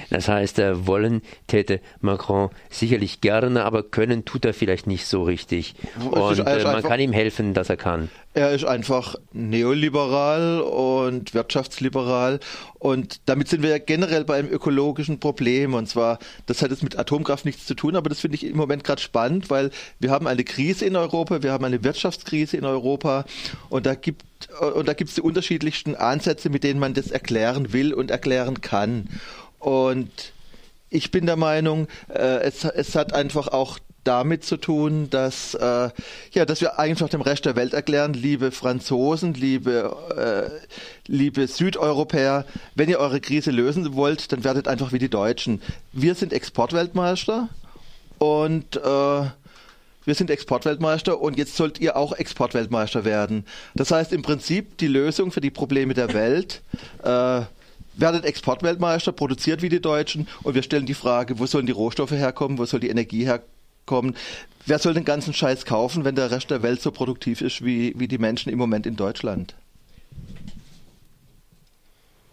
Das 0.09 0.27
heißt, 0.27 0.59
äh, 0.59 0.87
wollen 0.87 1.21
täte 1.47 1.81
Macron 1.99 2.49
sicherlich 2.69 3.21
gerne, 3.21 3.65
aber 3.65 3.83
können 3.83 4.25
tut 4.25 4.45
er 4.45 4.53
vielleicht 4.53 4.87
nicht 4.87 5.05
so 5.05 5.23
richtig. 5.23 5.75
Und 6.09 6.39
äh, 6.39 6.63
man 6.63 6.83
kann 6.83 6.99
ihm 6.99 7.13
helfen, 7.13 7.53
dass 7.53 7.69
er 7.69 7.77
kann. 7.77 8.09
Er 8.33 8.51
ist 8.51 8.65
einfach 8.65 9.15
neoliberal 9.33 10.61
und 10.61 11.33
wirtschaftsliberal 11.33 12.39
und 12.77 13.21
damit 13.25 13.47
sind 13.47 13.63
wir 13.63 13.71
ja 13.71 13.79
generell 13.79 14.25
bei 14.25 14.37
einem 14.37 14.49
ökologischen 14.49 15.19
Problem 15.19 15.73
und 15.73 15.89
zwar, 15.89 16.19
das 16.45 16.61
hat 16.61 16.69
jetzt 16.69 16.83
mit 16.83 16.99
Atomkraft 16.99 17.45
nichts 17.45 17.65
zu 17.65 17.73
tun, 17.73 17.95
aber 17.95 18.09
das 18.09 18.19
finde 18.19 18.35
ich 18.35 18.45
im 18.45 18.55
Moment 18.55 18.83
gerade 18.83 19.01
spannend, 19.01 19.49
weil 19.49 19.71
wir 19.99 20.11
haben 20.11 20.27
eine 20.27 20.43
Krise 20.43 20.85
in 20.85 20.95
Europa, 20.95 21.41
wir 21.41 21.51
haben 21.51 21.65
eine 21.65 21.83
Wirtschaftskrise 21.83 22.57
in 22.57 22.65
Europa 22.65 23.25
und 23.69 23.87
da 23.87 23.95
gibt 23.95 24.23
und 24.75 24.87
da 24.87 24.93
gibt 24.93 25.09
es 25.09 25.15
die 25.15 25.21
unterschiedlichsten 25.21 25.95
Ansätze, 25.95 26.51
mit 26.51 26.63
denen 26.63 26.79
man 26.79 26.93
das 26.93 27.09
erklären 27.09 27.73
will 27.73 27.91
und 27.91 28.11
erklären 28.11 28.61
kann. 28.61 29.09
Und 29.59 30.33
ich 30.89 31.11
bin 31.11 31.25
der 31.25 31.35
Meinung, 31.35 31.87
äh, 32.09 32.41
es, 32.41 32.63
es 32.63 32.95
hat 32.95 33.13
einfach 33.13 33.47
auch 33.49 33.79
damit 34.07 34.45
zu 34.45 34.55
tun, 34.55 35.09
dass, 35.09 35.53
äh, 35.53 35.89
ja, 36.31 36.45
dass 36.45 36.61
wir 36.61 36.79
einfach 36.79 37.09
dem 37.09 37.19
Rest 37.19 37.45
der 37.45 37.57
Welt 37.57 37.73
erklären, 37.73 38.13
liebe 38.13 38.51
Franzosen, 38.51 39.33
liebe, 39.33 39.93
äh, 40.15 41.11
liebe 41.11 41.47
Südeuropäer, 41.47 42.45
wenn 42.75 42.89
ihr 42.89 42.99
eure 42.99 43.19
Krise 43.19 43.51
lösen 43.51 43.95
wollt, 43.95 44.31
dann 44.31 44.45
werdet 44.45 44.69
einfach 44.69 44.93
wie 44.93 44.99
die 44.99 45.09
Deutschen. 45.09 45.61
Wir 45.91 46.15
sind 46.15 46.31
Exportweltmeister 46.31 47.49
und 48.17 48.77
äh, 48.77 48.79
wir 48.79 50.15
sind 50.15 50.29
Exportweltmeister 50.29 51.19
und 51.19 51.37
jetzt 51.37 51.57
sollt 51.57 51.81
ihr 51.81 51.97
auch 51.97 52.13
Exportweltmeister 52.13 53.03
werden. 53.03 53.45
Das 53.75 53.91
heißt 53.91 54.13
im 54.13 54.21
Prinzip 54.21 54.77
die 54.77 54.87
Lösung 54.87 55.33
für 55.33 55.41
die 55.41 55.51
Probleme 55.51 55.93
der 55.93 56.13
Welt 56.13 56.61
äh, 57.03 57.41
werdet 57.97 58.25
Exportweltmeister, 58.25 59.11
produziert 59.11 59.61
wie 59.61 59.69
die 59.69 59.81
Deutschen 59.81 60.27
und 60.43 60.55
wir 60.55 60.63
stellen 60.63 60.85
die 60.85 60.93
Frage, 60.93 61.39
wo 61.39 61.45
sollen 61.45 61.65
die 61.65 61.71
Rohstoffe 61.71 62.11
herkommen, 62.11 62.57
wo 62.57 62.65
soll 62.65 62.79
die 62.79 62.89
Energie 62.89 63.25
herkommen? 63.25 64.15
Wer 64.65 64.79
soll 64.79 64.93
den 64.93 65.05
ganzen 65.05 65.33
Scheiß 65.33 65.65
kaufen, 65.65 66.05
wenn 66.05 66.15
der 66.15 66.31
Rest 66.31 66.51
der 66.51 66.63
Welt 66.63 66.81
so 66.81 66.91
produktiv 66.91 67.41
ist 67.41 67.63
wie, 67.63 67.93
wie 67.97 68.07
die 68.07 68.17
Menschen 68.17 68.51
im 68.51 68.57
Moment 68.57 68.85
in 68.85 68.95
Deutschland? 68.95 69.55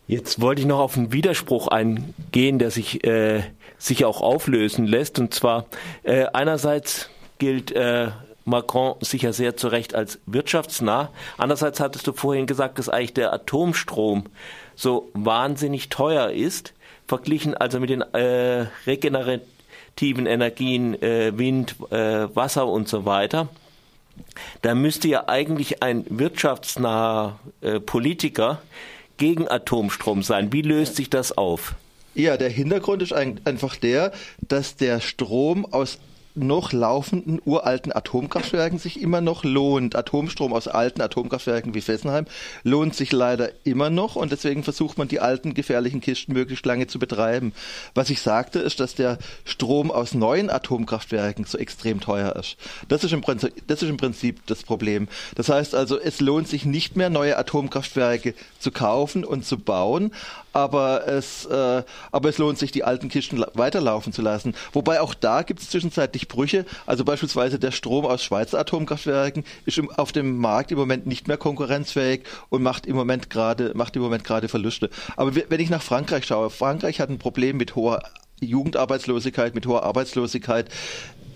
Jetzt 0.07 0.41
wollte 0.41 0.61
ich 0.61 0.67
noch 0.67 0.81
auf 0.81 0.99
einen 0.99 1.13
Widerspruch 1.13 1.69
eingehen, 1.69 2.59
der 2.59 2.71
sich 2.71 3.05
äh, 3.05 3.43
sicher 3.79 4.07
auch 4.07 4.21
auflösen 4.21 4.87
lässt. 4.87 5.19
Und 5.19 5.33
zwar 5.33 5.67
äh, 6.03 6.27
einerseits 6.27 7.09
gilt 7.39 7.73
äh, 7.73 8.11
Macron 8.45 8.97
sicher 9.01 9.33
sehr 9.33 9.57
zu 9.57 9.69
Recht 9.69 9.95
als 9.95 10.19
wirtschaftsnah. 10.27 11.11
Andererseits 11.39 11.81
hattest 11.81 12.07
du 12.07 12.13
vorhin 12.13 12.47
gesagt, 12.47 12.79
dass 12.79 12.91
eigentlich 12.91 13.15
der 13.15 13.33
Atomstrom 13.33 14.25
so 14.77 15.11
wahnsinnig 15.15 15.89
teuer 15.89 16.31
ist, 16.31 16.73
verglichen 17.07 17.55
also 17.55 17.81
mit 17.81 17.91
den 17.91 18.01
äh, 18.01 18.67
regenerativen 18.87 20.27
Energien, 20.27 21.01
äh, 21.03 21.37
Wind, 21.37 21.77
äh, 21.91 22.35
Wasser 22.35 22.67
und 22.67 22.89
so 22.89 23.05
weiter. 23.05 23.49
Da 24.63 24.75
müsste 24.75 25.09
ja 25.09 25.29
eigentlich 25.29 25.83
ein 25.83 26.05
wirtschaftsnaher 26.09 27.39
äh, 27.61 27.81
Politiker 27.81 28.63
gegen 29.17 29.49
Atomstrom 29.49 30.23
sein. 30.23 30.53
Wie 30.53 30.63
löst 30.63 30.97
sich 30.97 31.11
das 31.11 31.37
auf? 31.37 31.75
Ja, 32.15 32.37
der 32.37 32.49
Hintergrund 32.49 33.03
ist 33.03 33.13
einfach 33.13 33.77
der, 33.77 34.13
dass 34.41 34.77
der 34.77 35.01
Strom 35.01 35.67
aus 35.67 35.99
noch 36.35 36.73
laufenden 36.73 37.41
uralten 37.45 37.93
Atomkraftwerken 37.93 38.79
sich 38.79 39.01
immer 39.01 39.21
noch 39.21 39.45
lohnt. 39.45 39.95
Atomstrom 39.95 40.53
aus 40.53 40.67
alten 40.67 41.01
Atomkraftwerken 41.01 41.75
wie 41.75 41.81
Fessenheim 41.81 42.27
lohnt 42.65 42.95
sich 42.95 43.13
leider 43.13 43.51
immer 43.65 43.89
noch 43.89 44.17
und 44.17 44.33
deswegen 44.33 44.65
versucht 44.65 44.99
man 44.99 45.07
die 45.07 45.21
alten 45.21 45.55
gefährlichen 45.55 46.01
Kisten 46.01 46.33
möglichst 46.33 46.67
lange 46.67 46.89
zu 46.89 46.99
betreiben. 46.99 47.53
Was 47.95 48.11
ich 48.11 48.21
sagte, 48.21 48.59
ist, 48.59 48.81
dass 48.81 48.95
der 48.95 49.19
Strom 49.45 49.91
aus 49.91 50.15
neuen 50.15 50.51
Atomkraftwerken 50.51 51.45
so 51.45 51.57
extrem 51.57 52.01
teuer 52.01 52.35
ist. 52.35 52.57
Das 52.89 53.05
ist 53.05 53.13
im 53.13 53.21
Prinzip 53.21 53.53
das, 53.69 53.83
ist 53.83 53.89
im 53.89 53.97
Prinzip 53.97 54.45
das 54.47 54.65
Problem. 54.65 55.09
Das 55.37 55.49
heißt 55.49 55.75
also, 55.75 56.01
es 56.01 56.21
lohnt 56.21 56.49
sich 56.49 56.65
nicht 56.65 56.97
mehr, 56.97 57.11
neue 57.11 57.39
Atomkraftwerke 57.39 58.35
zu 58.59 58.73
kaufen 58.73 59.25
und 59.25 59.45
zu 59.45 59.59
bauen, 59.59 60.11
aber 60.55 61.07
es, 61.07 61.45
äh, 61.47 61.83
aber 62.13 62.29
es 62.29 62.39
lohnt 62.39 62.59
sich, 62.59 62.73
die 62.73 62.85
alten 62.85 63.09
Kisten 63.09 63.45
weiterlaufen 63.55 64.13
zu 64.13 64.23
lassen. 64.23 64.55
Wobei 64.73 65.01
auch 65.01 65.13
da 65.13 65.43
gibt 65.43 65.61
es 65.61 65.69
zwischenzeitlich 65.69 66.29
Brüche. 66.29 66.65
Also 66.87 67.05
beispielsweise 67.05 67.59
der 67.59 67.73
Strom 67.73 68.07
aus 68.07 68.23
Schweizer 68.23 68.59
Atomkraftwerken 68.61 69.45
ist 69.67 69.79
im, 69.79 69.91
auf 69.91 70.13
dem 70.13 70.39
Markt 70.39 70.71
im 70.71 70.79
Moment 70.79 71.07
nicht 71.07 71.29
mehr 71.29 71.37
konkurrenzfähig 71.37 72.23
und 72.49 72.63
macht 72.63 72.87
im 72.87 72.97
Moment 72.97 73.31
gerade 73.31 73.73
macht 73.75 73.97
im 73.97 74.03
Moment 74.03 74.25
gerade 74.25 74.49
Verluste. 74.49 74.91
Aber 75.17 75.35
wenn 75.35 75.61
ich 75.61 75.71
nach 75.71 75.83
Frankreich 75.83 76.25
schaue, 76.25 76.51
Frankreich 76.51 77.01
hat 77.01 77.11
ein 77.11 77.19
Problem 77.19 77.57
mit 77.57 77.75
hoher 77.75 78.03
Jugendarbeitslosigkeit, 78.41 79.55
mit 79.55 79.67
hoher 79.67 79.83
Arbeitslosigkeit. 79.83 80.69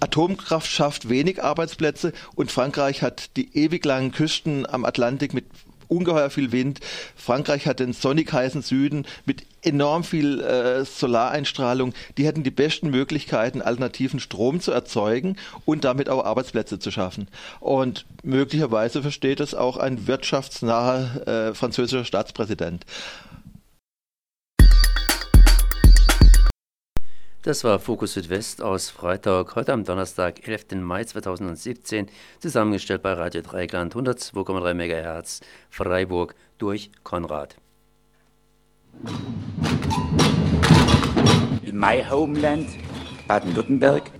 Atomkraft 0.00 0.70
schafft 0.70 1.08
wenig 1.08 1.42
Arbeitsplätze 1.42 2.12
und 2.36 2.52
Frankreich 2.52 3.02
hat 3.02 3.36
die 3.36 3.56
ewig 3.56 3.84
langen 3.84 4.12
Küsten 4.12 4.64
am 4.64 4.84
Atlantik 4.84 5.34
mit 5.34 5.46
ungeheuer 5.88 6.30
viel 6.30 6.52
Wind. 6.52 6.80
Frankreich 7.16 7.66
hat 7.66 7.80
den 7.80 7.92
sonnig 7.92 8.32
heißen 8.32 8.62
Süden 8.62 9.06
mit 9.26 9.44
enorm 9.62 10.04
viel 10.04 10.40
äh, 10.40 10.84
Solareinstrahlung. 10.84 11.92
Die 12.16 12.26
hätten 12.26 12.44
die 12.44 12.50
besten 12.50 12.90
Möglichkeiten, 12.90 13.62
alternativen 13.62 14.20
Strom 14.20 14.60
zu 14.60 14.70
erzeugen 14.70 15.36
und 15.64 15.84
damit 15.84 16.08
auch 16.08 16.24
Arbeitsplätze 16.24 16.78
zu 16.78 16.90
schaffen. 16.90 17.28
Und 17.60 18.06
möglicherweise 18.22 19.02
versteht 19.02 19.40
das 19.40 19.54
auch 19.54 19.76
ein 19.76 20.06
wirtschaftsnaher 20.06 21.26
äh, 21.26 21.54
französischer 21.54 22.04
Staatspräsident. 22.04 22.84
Das 27.42 27.62
war 27.62 27.78
Fokus 27.78 28.14
Südwest 28.14 28.62
aus 28.62 28.90
Freitag, 28.90 29.54
heute 29.54 29.72
am 29.72 29.84
Donnerstag, 29.84 30.48
11. 30.48 30.82
Mai 30.82 31.04
2017, 31.04 32.08
zusammengestellt 32.40 33.00
bei 33.00 33.12
Radio 33.12 33.42
Dreigland 33.42 33.94
102,3 33.94 34.74
MHz 34.74 35.40
Freiburg 35.70 36.34
durch 36.58 36.90
Konrad. 37.04 37.54
In 41.62 41.78
my 41.78 42.02
homeland, 42.10 42.70
Baden-Württemberg, 43.28 44.10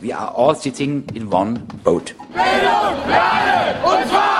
we 0.00 0.16
are 0.16 0.32
all 0.36 0.54
sitting 0.54 1.04
in 1.14 1.26
one 1.32 1.66
boat. 1.82 2.14
Bildung 2.32 3.12
alle, 3.12 3.74
und 3.82 4.08
zwar 4.08 4.39